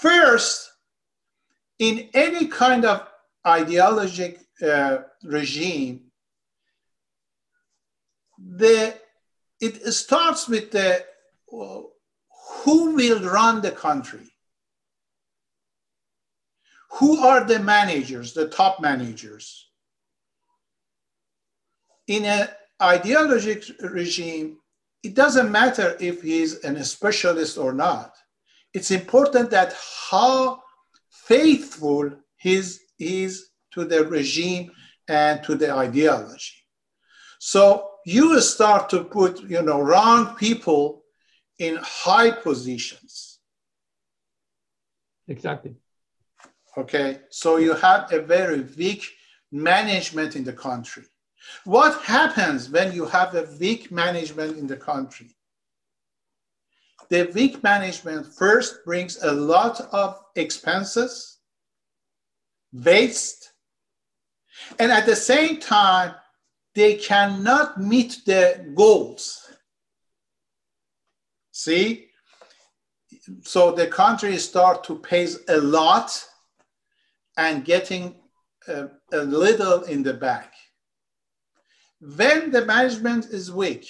[0.00, 0.70] First,
[1.78, 3.06] in any kind of
[3.46, 6.02] ideologic uh, regime,
[8.38, 8.94] the
[9.60, 11.04] it starts with the
[11.52, 11.80] uh,
[12.64, 14.28] who will run the country.
[16.98, 19.68] Who are the managers the top managers?
[22.06, 22.48] In an
[22.80, 24.58] ideologic regime
[25.06, 28.12] it doesn't matter if he's an, specialist or not.
[28.74, 29.72] It's important that
[30.10, 30.62] how
[31.10, 34.70] faithful he's, is to the regime
[35.08, 36.54] and to the ideology
[37.38, 41.04] so you start to put, you know, wrong people
[41.58, 43.38] in high positions.
[45.28, 45.74] Exactly.
[46.78, 49.04] Okay, so you have a very weak
[49.50, 51.04] management in the country.
[51.64, 55.36] What happens when you have a weak management in the country?
[57.08, 61.35] The weak management first brings a lot of expenses,
[62.84, 63.52] waste,
[64.78, 66.14] and at the same time,
[66.74, 69.50] they cannot meet the goals.
[71.52, 72.08] See?
[73.42, 76.22] So the country start to pay a lot
[77.36, 78.14] and getting
[78.68, 80.52] a, a little in the back.
[82.00, 83.88] When the management is weak,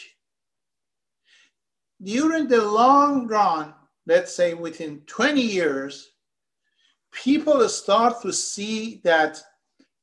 [2.03, 3.75] during the long run,
[4.07, 6.13] let's say within 20 years,
[7.23, 9.41] people start to see that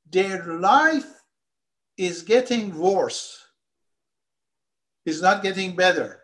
[0.10, 1.22] their life
[1.98, 3.40] is getting worse,
[5.06, 6.20] is not getting better.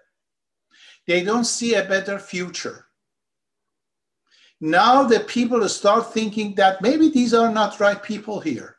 [1.07, 2.85] They don't see a better future.
[4.61, 8.75] Now the people start thinking that maybe these are not right people here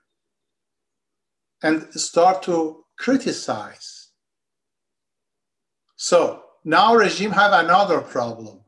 [1.63, 4.11] and start to criticize.
[5.97, 8.60] So now regime have another problem.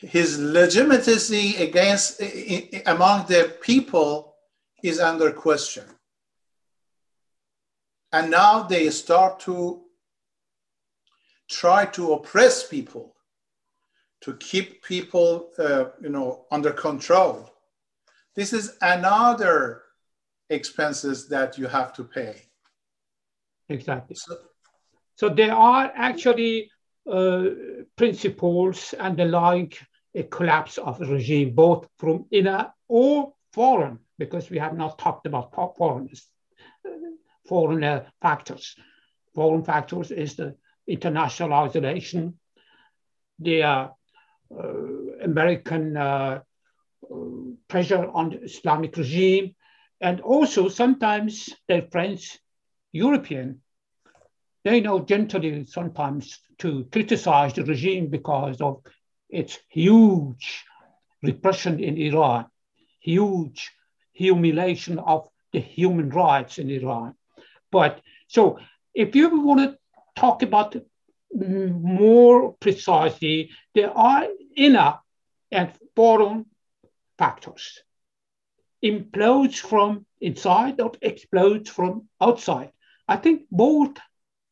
[0.00, 2.22] His legitimacy against
[2.86, 4.34] among the people
[4.82, 5.84] is under question.
[8.12, 9.82] And now they start to
[11.50, 13.14] try to oppress people
[14.22, 17.50] to keep people uh, you know under control.
[18.36, 19.82] This is another
[20.48, 22.42] expenses that you have to pay.
[23.68, 24.16] Exactly.
[24.16, 24.36] so,
[25.16, 26.70] So there are actually
[27.10, 27.44] uh,
[27.96, 29.72] principles underlying
[30.14, 35.52] a collapse of regime, both from inner or foreign, because we have not talked about
[35.52, 36.08] po- foreign,
[37.48, 38.76] foreign uh, factors.
[39.34, 40.56] Foreign factors is the
[40.86, 42.38] international isolation,
[43.38, 43.88] the uh,
[44.52, 44.72] uh,
[45.22, 46.40] American uh,
[47.10, 47.16] uh,
[47.68, 49.54] pressure on the Islamic regime,
[50.00, 52.38] and also sometimes their friends,
[52.92, 53.60] European,
[54.64, 58.82] they know gently sometimes to criticize the regime because of
[59.30, 60.64] its huge
[61.22, 62.46] repression in Iran,
[63.00, 63.70] huge
[64.12, 67.14] humiliation of the human rights in Iran.
[67.70, 68.58] But so
[68.94, 69.78] if you want to
[70.16, 70.76] talk about
[71.32, 74.26] more precisely, there are
[74.56, 74.98] inner
[75.50, 76.46] and foreign
[77.18, 77.80] factors.
[78.82, 82.72] Implodes from inside or explodes from outside.
[83.06, 83.96] I think both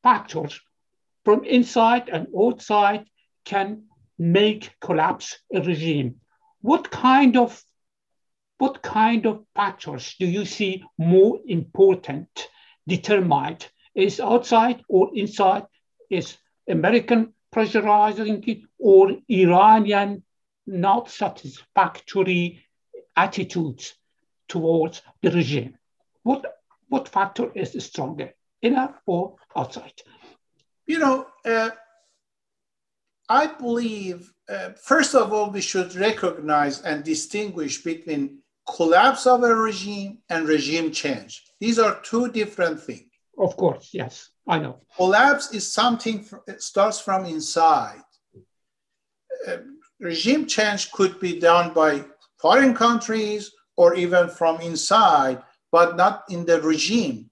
[0.03, 0.61] factors
[1.25, 3.07] from inside and outside
[3.45, 3.88] can
[4.19, 6.21] make collapse a regime.
[6.61, 7.63] What kind of
[8.59, 12.49] what kind of factors do you see more important,
[12.89, 13.69] determined?
[13.95, 15.67] Is outside or inside?
[16.11, 16.37] Is
[16.69, 20.25] American pressurizing it or Iranian
[20.67, 22.65] not satisfactory
[23.17, 23.95] attitudes
[24.49, 25.79] towards the regime?
[26.23, 26.45] What
[26.89, 30.03] what factor is stronger, inner or outside?
[30.89, 31.71] you know uh,
[33.29, 38.39] i believe uh, first of all we should recognize and distinguish between
[38.77, 43.05] collapse of a regime and regime change these are two different things
[43.39, 44.75] Of course, yes, I know.
[44.97, 48.03] collapse is something it starts from inside.
[49.47, 49.59] Uh,
[50.01, 52.03] regime change could be done by
[52.43, 55.39] foreign countries or even from inside,
[55.71, 57.31] but not in the regime.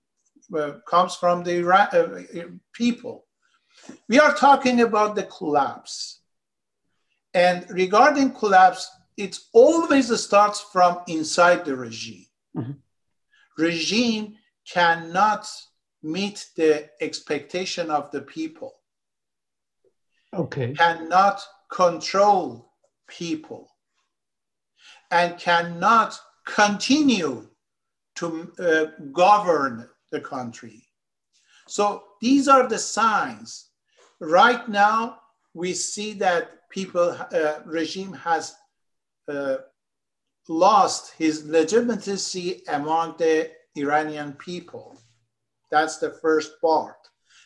[0.54, 3.25] Uh, comes from the uh, people.
[4.08, 6.20] We are talking about the collapse.
[7.34, 12.26] And regarding collapse, it always starts from inside the regime.
[12.56, 12.76] Mhm.
[13.58, 15.48] Regime cannot
[16.02, 18.72] meet the expectation of the people,
[20.32, 20.74] Okay.
[20.74, 22.72] cannot control
[23.06, 23.70] people.
[25.12, 27.48] and cannot continue
[28.16, 30.88] to uh, govern the country.
[31.68, 33.65] So these are the signs.
[34.20, 35.20] Right now,
[35.54, 38.54] we see that people, uh, regime has
[39.28, 39.56] uh,
[40.48, 45.00] lost his legitimacy among the Iranian people.
[45.70, 46.96] That's the first part.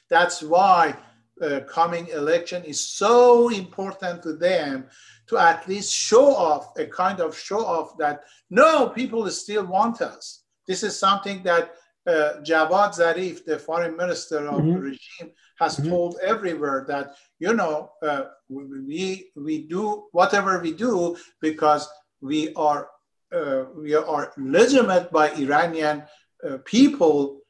[0.09, 0.97] That's why
[1.41, 4.87] uh, coming election is so important to them
[5.29, 10.03] to at least show off a kind of show off that no, people still want
[10.03, 10.43] us.
[10.67, 11.73] This is something that
[12.07, 14.73] uh, Javad Zarif, the foreign minister of mm-hmm.
[14.73, 15.91] the regime, has mm-hmm.
[15.91, 21.89] told everywhere that you know uh, we we do whatever we do because
[22.21, 22.89] we are
[23.33, 26.03] uh, we are legitimate by Iranian
[26.49, 27.41] uh, people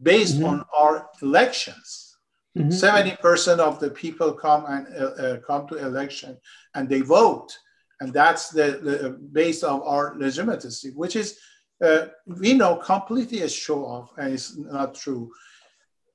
[0.00, 0.46] based mm-hmm.
[0.46, 2.16] on our elections.
[2.56, 2.70] Mm-hmm.
[2.70, 6.38] 70% of the people come and uh, uh, come to election
[6.74, 7.56] and they vote.
[8.00, 11.38] And that's the, the base of our legitimacy, which is,
[11.82, 15.30] uh, we know, completely a show off and it's not true.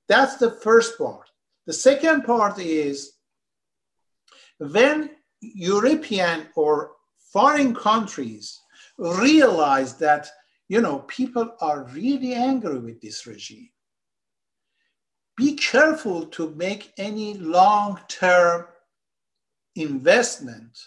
[0.07, 1.29] That's the first part.
[1.67, 3.13] The second part is
[4.57, 6.91] when European or
[7.31, 8.59] foreign countries
[8.97, 10.29] realize that,
[10.67, 13.69] you know, people are really angry with this regime
[15.41, 18.67] be careful to make any long-term
[19.75, 20.77] investment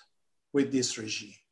[0.52, 1.43] with this regime.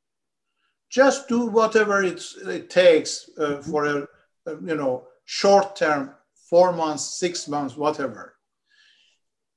[0.93, 4.07] Just do whatever it takes uh, for a,
[4.47, 6.11] a, you know short term,
[6.51, 8.35] four months, six months, whatever.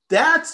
[0.09, 0.47] That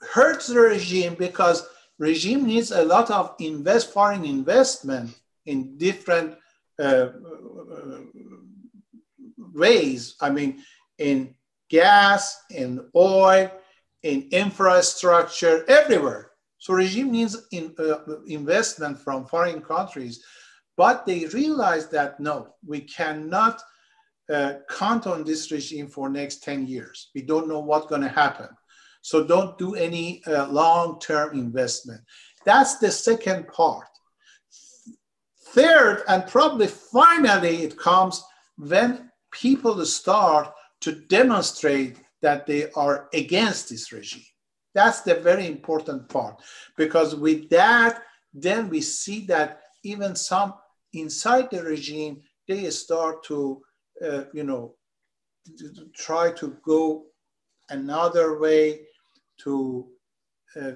[0.00, 1.66] hurts the regime because
[1.98, 5.14] regime needs a lot of invest foreign investment
[5.44, 6.38] in different
[6.78, 7.98] uh, uh
[9.52, 10.16] ways.
[10.18, 10.64] I mean,
[10.96, 11.34] in
[11.68, 13.50] gas, in oil,
[14.02, 16.31] in infrastructure, everywhere.
[16.62, 20.22] So regime needs in, uh, investment from foreign countries,
[20.76, 23.60] but they realize that no, we cannot
[24.32, 27.10] uh, count on this regime for next 10 years.
[27.16, 28.46] We don't know what's going to happen.
[29.00, 32.00] So don't do any uh, long-term investment.
[32.44, 33.88] That's the second part.
[35.46, 38.22] Third, and probably finally, it comes
[38.56, 40.52] when people start
[40.82, 44.31] to demonstrate that they are against this regime.
[44.74, 46.40] That's the very important part
[46.76, 48.02] because with that,
[48.32, 50.54] then we see that even some
[50.92, 53.62] inside the regime, they start to,
[54.04, 54.74] uh, you know,
[55.94, 57.04] try to go
[57.70, 58.80] another way
[59.40, 59.88] to
[60.60, 60.72] uh,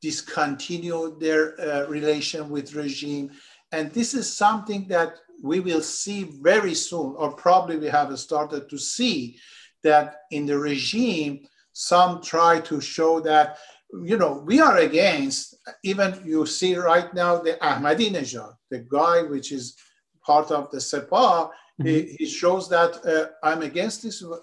[0.00, 3.30] discontinue their uh, relation with regime.
[3.70, 8.68] And this is something that we will see very soon, or probably we have started
[8.68, 9.38] to see
[9.82, 13.58] that in the regime, some try to show that,
[14.02, 19.52] you know, we are against, even you see right now the Ahmadinejad, the guy which
[19.52, 19.76] is
[20.24, 21.86] part of the Sepah, mm-hmm.
[21.86, 24.36] he, he, shows that uh, I'm against this uh,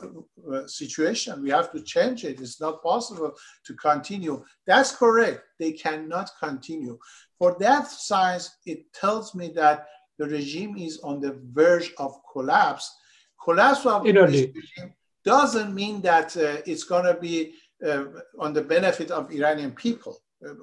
[0.51, 1.41] uh, situation.
[1.41, 2.41] We have to change it.
[2.41, 3.33] It's not possible
[3.65, 4.43] to continue.
[4.67, 5.41] That's correct.
[5.59, 6.97] They cannot continue.
[7.37, 12.93] For that science, it tells me that the regime is on the verge of collapse.
[13.41, 14.93] Collapse of this regime
[15.29, 17.53] doesn't mean that uh, it's going to be
[17.87, 18.05] uh,
[18.39, 20.15] on the benefit of Iranian people.
[20.43, 20.53] Uh,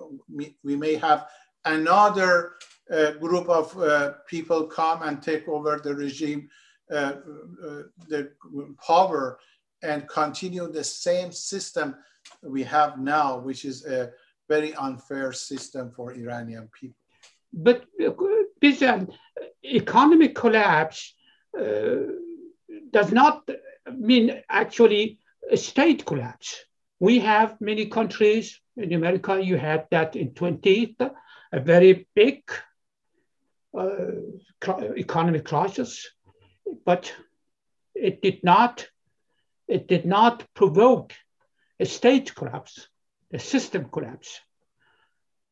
[0.69, 1.21] we, may have
[1.65, 2.33] another
[2.91, 6.49] uh, group of uh, people come and take over the regime,
[6.91, 7.13] uh,
[8.09, 8.21] the
[8.85, 9.39] power,
[9.83, 11.95] and continue the same system
[12.43, 14.11] we have now, which is a
[14.49, 16.99] very unfair system for Iranian people.
[17.53, 17.85] But
[18.83, 19.09] um,
[19.65, 21.15] economic collapse
[22.93, 23.49] does not
[23.93, 25.19] mean actually
[25.55, 26.65] state collapse.
[26.99, 31.11] We have many countries in America, you had that in 20th,
[31.53, 32.43] a very big
[33.77, 33.97] uh,
[34.97, 36.09] economic crisis,
[36.85, 37.13] but
[37.95, 38.89] it did not,
[39.69, 41.15] it did not provoke
[41.81, 42.89] a state collapse,
[43.33, 44.41] a system collapse.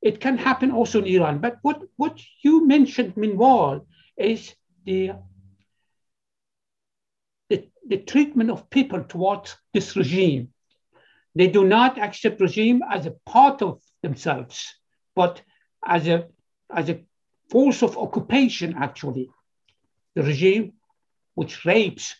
[0.02, 1.38] It can happen also in Iran.
[1.38, 4.54] But what, what you mentioned, meanwhile, is
[4.84, 5.12] the,
[7.86, 10.50] the, treatment of people towards this regime.
[11.34, 14.74] They do not accept regime as a part of themselves,
[15.14, 15.42] but
[15.84, 16.28] as a,
[16.74, 17.02] as a
[17.50, 19.30] force of occupation, actually.
[20.14, 20.74] The regime
[21.34, 22.14] which rapes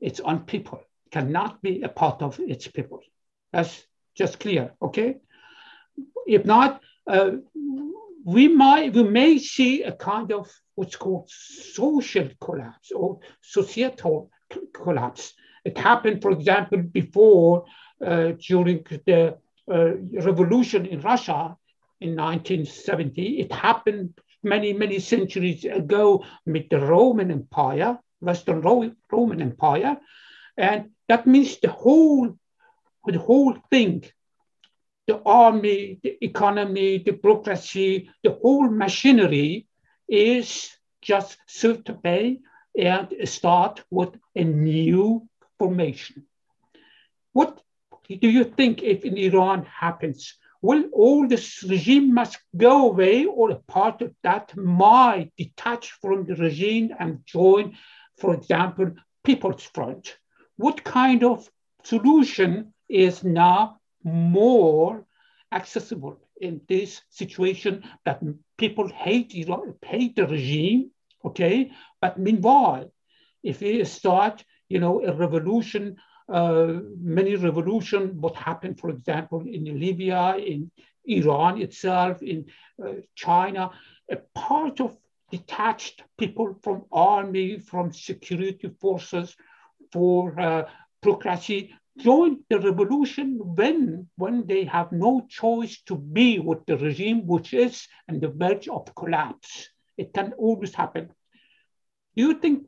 [0.00, 3.00] its own people cannot be a part of its people.
[3.52, 3.84] That's
[4.14, 5.16] just clear, okay?
[6.26, 7.32] If not, uh,
[8.24, 14.30] we might we may see a kind of what's called social collapse or societal
[14.72, 15.34] collapse.
[15.64, 17.64] It happened, for example, before
[18.04, 19.38] uh, during the
[19.70, 21.56] uh, revolution in Russia
[22.00, 23.40] in 1970.
[23.40, 29.96] It happened many, many centuries ago with the Roman Empire, Western Roman Empire.
[30.56, 32.36] And that means the whole,
[33.06, 34.04] the whole thing,
[35.06, 39.66] the army, the economy, the bureaucracy, the whole machinery
[40.08, 40.70] is
[41.02, 42.40] just served to pay
[42.76, 46.26] and start with a new formation.
[47.32, 47.60] What
[48.08, 50.34] do you think if in Iran happens?
[50.62, 56.24] Will all this regime must go away or a part of that might detach from
[56.24, 57.76] the regime and join,
[58.18, 58.92] for example,
[59.24, 60.16] People's Front?
[60.56, 61.48] What kind of
[61.82, 65.04] solution is now more
[65.52, 68.22] accessible in this situation that
[68.56, 70.90] people hate Iran, hate the regime,
[71.24, 71.70] okay?
[72.00, 72.92] But meanwhile,
[73.42, 75.96] if we start, you know, a revolution,
[76.32, 80.70] uh, many revolution, what happened, for example, in Libya, in
[81.04, 82.46] Iran itself, in
[82.84, 83.70] uh, China,
[84.10, 84.96] a part of
[85.30, 89.36] detached people from army, from security forces,
[89.92, 90.68] for uh,
[91.02, 97.26] bureaucracy join the revolution when, when they have no choice to be with the regime,
[97.26, 99.70] which is on the verge of collapse.
[99.96, 101.10] It can always happen.
[102.16, 102.66] Do you think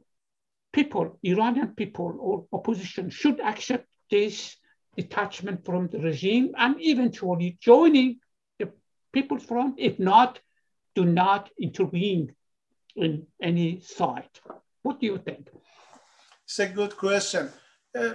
[0.73, 4.57] people, Iranian people or opposition should accept this
[4.97, 8.21] detachment from the regime and eventually joining
[8.59, 8.73] the
[9.13, 9.77] People's Front?
[9.79, 10.41] If not,
[10.95, 12.35] do not intervene
[12.97, 14.31] in any side.
[14.83, 15.49] What do you think?
[16.45, 17.51] It's a good question.
[17.95, 18.15] Uh,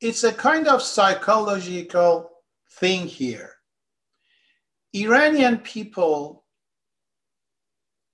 [0.00, 2.30] it's a kind of psychological
[2.78, 3.52] thing here.
[4.92, 6.43] Iranian people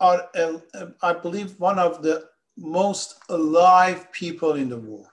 [0.00, 0.58] are, uh,
[1.02, 5.06] I believe, one of the most alive people in the world.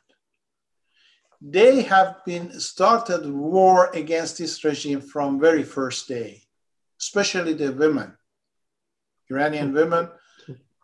[1.42, 6.42] They have been started war against this regime from very first day,
[7.00, 8.18] especially the women.
[9.30, 10.10] Iranian women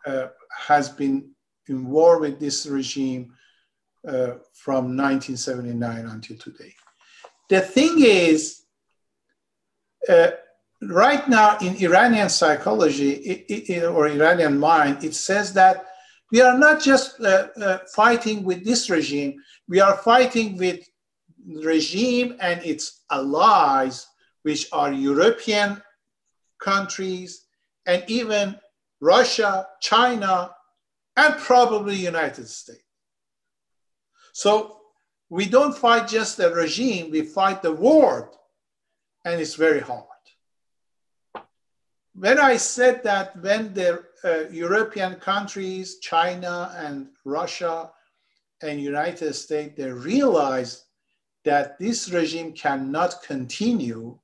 [0.06, 1.30] uh, has been
[1.68, 3.32] in war with this regime
[4.06, 6.74] uh, from 1979 until today.
[7.48, 8.62] The thing is,
[10.08, 10.30] uh,
[10.82, 15.86] right now in Iranian psychology it, it, or Iranian mind, it says that
[16.32, 20.80] we are not just uh, uh, fighting with this regime, we are fighting with
[21.46, 24.06] regime and its allies,
[24.42, 25.80] which are European
[26.60, 27.44] countries
[27.86, 28.56] and even
[29.00, 30.54] Russia, China,
[31.16, 32.82] and probably United States.
[34.32, 34.80] So
[35.28, 38.34] we don't fight just the regime, we fight the world,
[39.24, 40.04] and it's very hard.
[42.14, 47.90] When I said that when the uh, European countries, China and Russia
[48.62, 50.84] and United States, they realized
[51.44, 54.18] that this regime cannot continue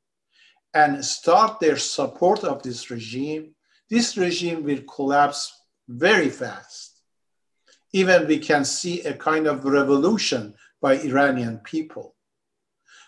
[0.73, 3.55] and start their support of this regime,
[3.91, 5.53] this regime will collapse
[5.89, 6.91] very fast
[7.93, 12.15] even we can see a kind of revolution by Iranian people.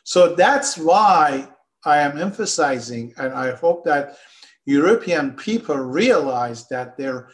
[0.04, 1.48] So that's why
[1.84, 4.16] I am emphasizing, and I hope that
[4.66, 7.28] European people realize that their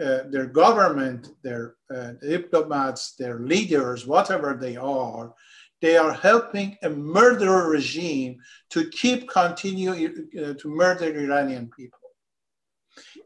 [0.00, 5.34] uh, their government, their uh, diplomats, their leaders, whatever they are,
[5.82, 8.38] they are helping a murderer regime
[8.70, 11.98] to keep continue uh, to murder Iranian people.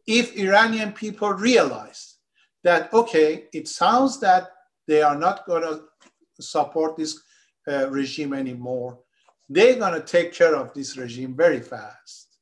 [0.06, 2.16] If Iranian people realize
[2.62, 4.48] that, okay, it sounds that
[4.86, 5.82] they are not going to
[6.40, 7.20] support this
[7.68, 9.00] uh, regime anymore.
[9.48, 12.33] They're going to take care of this regime very fast.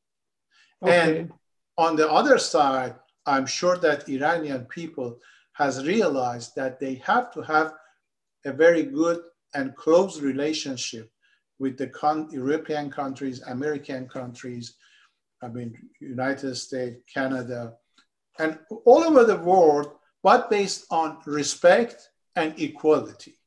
[0.83, 1.19] Okay.
[1.19, 1.33] And
[1.79, 2.95] on the other side,
[3.27, 5.19] I'm sure that Iranian people
[5.55, 7.75] has realized that they have to have
[8.45, 9.21] a very good
[9.55, 11.11] and close relationship
[11.59, 14.75] with the con- European countries, American countries,
[15.43, 17.75] I mean, United States, Canada,
[18.39, 23.39] and all over the world but based on respect and equality.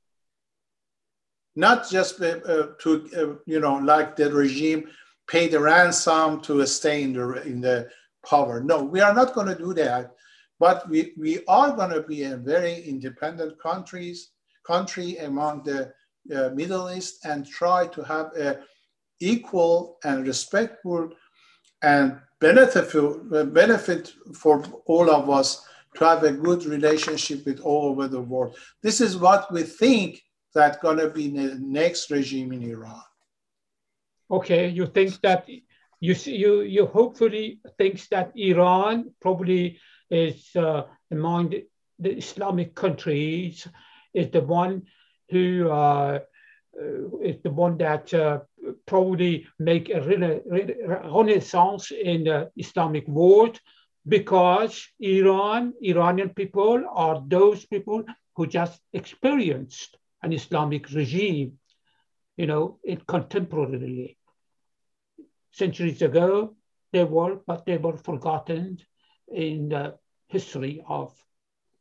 [1.56, 4.90] Not just uh, uh, to, uh, you know, like the regime
[5.28, 7.90] pay the ransom to stay in the, in the
[8.28, 8.62] power.
[8.62, 10.12] No, we are not going to do that.
[10.60, 14.32] But we, we are going to be a very independent countries,
[14.66, 15.92] country among the
[16.34, 18.60] uh, Middle East and try to have a
[19.20, 21.10] equal and respectful
[21.82, 25.66] and benefit, benefit for all of us
[25.96, 28.56] to have a good relationship with all over the world.
[28.82, 30.22] This is what we think
[30.54, 33.02] that going to be the next regime in Iran.
[34.30, 35.48] Okay, you think that
[36.00, 41.66] you you you hopefully thinks that Iran probably is uh, among the,
[42.00, 43.68] the, Islamic countries
[44.14, 44.84] is the one
[45.30, 46.20] who uh,
[46.80, 48.40] uh is the one that uh,
[48.86, 50.40] probably make a rena
[51.12, 53.60] renaissance in the Islamic world
[54.08, 58.04] because Iran, Iranian people are those people
[58.36, 61.58] who just experienced an Islamic regime,
[62.38, 64.18] you know, it contemporarily.
[65.52, 66.56] Centuries ago,
[66.92, 68.78] they were, but they were forgotten
[69.28, 71.14] in the history of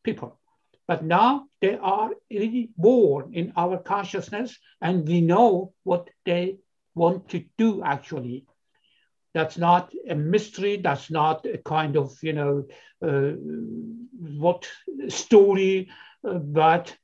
[0.02, 0.38] people.
[0.86, 6.58] But now they are reborn in our consciousness and we know what they
[6.94, 8.46] want to do actually.
[9.32, 10.76] That's not a mystery.
[10.76, 12.64] That's not a kind of, you know,
[13.02, 13.32] uh,
[14.38, 14.68] what
[15.08, 15.90] story,
[16.26, 16.96] uh, but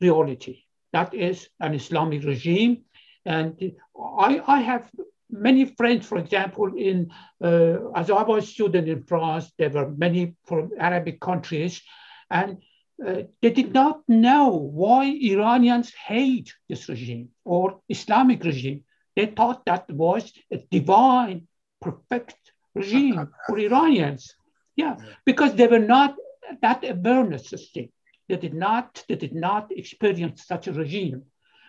[0.00, 0.65] reality.
[0.92, 2.84] That is an Islamic regime.
[3.24, 3.72] And
[4.18, 4.90] I, I have
[5.30, 7.10] many friends, for example, in
[7.42, 11.82] uh, as I was a student in France, there were many from Arabic countries,
[12.30, 12.58] and
[13.06, 18.84] uh, they did not know why Iranians hate this regime or Islamic regime.
[19.16, 21.48] They thought that was a divine,
[21.80, 22.36] perfect
[22.74, 24.34] regime for Iranians.
[24.76, 26.16] Yeah, because they were not
[26.62, 27.88] that awareness system.
[28.28, 31.22] They did not, they did not experience such a regime.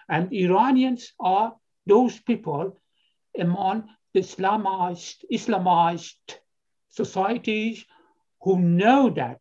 [0.10, 1.54] And Iranians are
[1.86, 2.78] those people
[3.38, 6.40] among the Islamized, Islamized
[6.90, 7.86] societies
[8.42, 9.40] who know that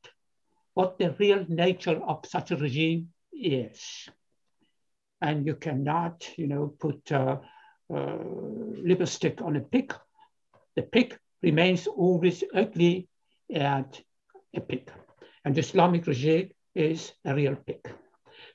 [0.75, 4.09] what the real nature of such a regime is.
[5.23, 7.39] And you cannot, you know, put uh,
[7.93, 8.19] uh,
[8.85, 9.95] lipstick on a pig.
[10.75, 13.09] The pig remains always ugly
[13.49, 13.87] and
[14.55, 14.91] a pig.
[15.45, 17.89] And the Islamic regime is a real pig.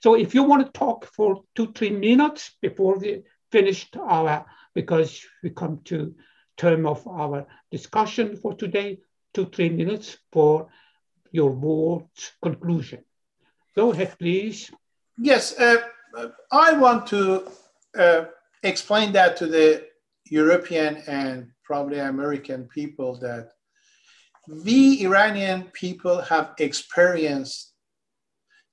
[0.01, 5.25] So if you want to talk for two, three minutes before we finished our, because
[5.43, 6.15] we come to
[6.57, 8.99] term of our discussion for today,
[9.33, 10.67] two, three minutes for
[11.31, 13.03] your board's conclusion.
[13.75, 14.71] Go ahead, please.
[15.17, 15.77] Yes, uh,
[16.51, 17.49] I want to
[17.97, 18.25] uh,
[18.63, 19.85] explain that to the
[20.25, 23.51] European and probably American people that
[24.47, 27.70] we Iranian people have experienced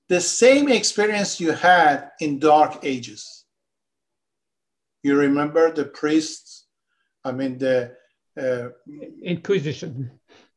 [0.09, 3.45] the same experience you had in dark ages.
[5.03, 6.65] You remember the priests,
[7.23, 7.95] I mean the
[8.37, 8.69] uh,
[9.23, 10.11] Inquisition.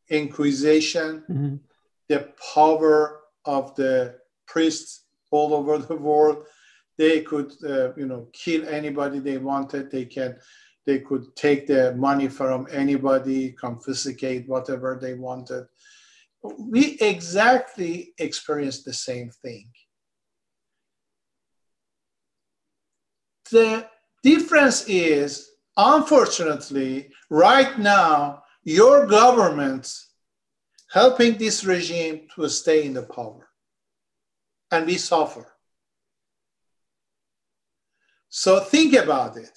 [0.09, 1.57] Inquisition, mm-hmm
[2.13, 4.15] the power of the
[4.47, 6.45] priests all over the world.
[6.99, 9.91] They could, uh, you know, kill anybody they wanted.
[9.91, 10.37] They can,
[10.85, 15.65] they could take the money from anybody, confiscate whatever they wanted.
[16.43, 19.71] We exactly experience the same thing.
[23.51, 23.87] The
[24.23, 30.11] difference is, unfortunately, right now, your governments
[30.91, 33.49] helping this regime to stay in the power.
[34.71, 35.47] And we suffer.
[38.29, 39.53] So think about it.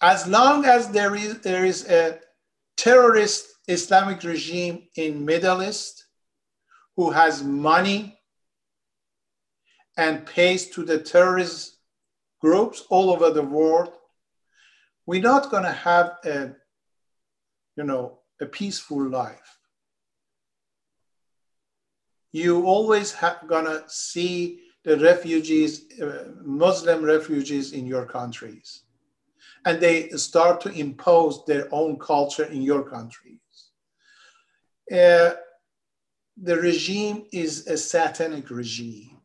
[0.00, 2.20] As long as there is, there is a
[2.78, 6.06] terrorist Islamic regime in Middle East
[6.96, 8.18] who has money
[9.98, 11.76] and pays to the terrorist
[12.40, 13.92] groups all over the world,
[15.06, 16.52] we're not going to have a
[17.78, 19.56] you know, a peaceful life.
[22.32, 28.82] You always have gonna see the refugees, uh, Muslim refugees in your countries.
[29.68, 33.38] And they start to impose their own culture in your countries.
[34.90, 35.32] Uh,
[36.40, 39.18] the regime is a satanic regime.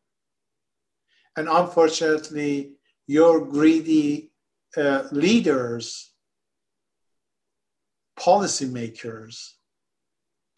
[1.37, 2.73] And unfortunately,
[3.07, 4.31] your greedy
[4.75, 6.11] uh, leaders
[8.19, 9.53] policymakers,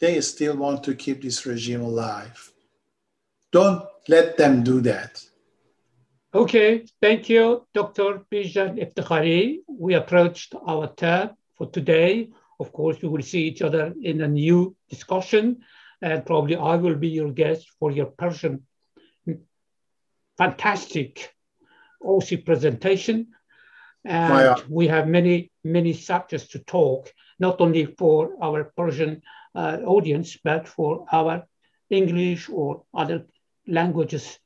[0.00, 2.52] they still want to keep this regime alive.
[3.52, 5.22] Don't let them do that.
[6.34, 8.26] Okay, thank you, Dr.
[8.30, 9.58] Bijan Eftekhari.
[9.68, 12.30] We approached our term for today.
[12.58, 15.58] Of course, we will see each other in a new discussion,
[16.02, 18.66] and probably I will be your guest for your Persian
[20.36, 21.32] fantastic
[22.02, 23.28] OSCE presentation.
[24.04, 29.22] And we have many, many subjects to talk not only for our Persian
[29.54, 31.46] uh, audience, but for our
[31.88, 33.26] English or other
[33.66, 34.38] languages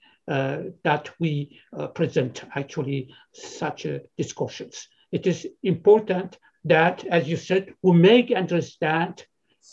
[0.85, 4.89] that we uh, present actually such uh, discussions.
[5.11, 9.26] It is important that, as you said, we make understand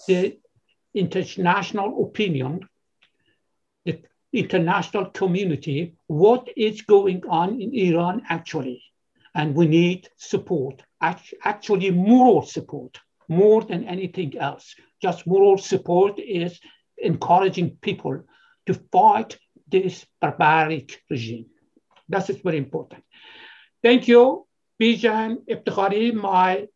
[0.07, 0.39] the
[0.93, 2.67] international opinion,
[3.85, 4.01] the
[4.33, 8.83] international community, what is going on in Iran actually.
[9.35, 12.97] And we need support, actually moral support
[13.27, 14.73] more than anything else.
[15.01, 16.59] Just moral support is
[16.97, 18.23] encouraging people
[18.65, 19.37] to fight
[19.67, 21.45] this barbaric regime.
[22.09, 23.03] That is very important.
[23.83, 24.47] Thank you,
[24.81, 26.67] Bijan Eftekhari, my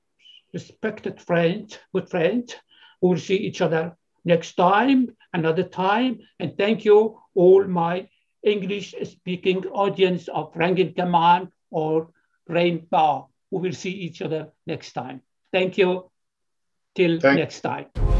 [0.54, 2.54] respected friend, good friend.
[3.02, 6.20] We will see each other next time, another time.
[6.40, 8.08] And thank you, all my
[8.44, 12.10] English speaking audience of Rangin Kaman or
[12.48, 13.30] Rainbow.
[13.50, 15.22] We will see each other next time.
[15.52, 16.10] Thank you.
[16.94, 18.11] Till Thank next time.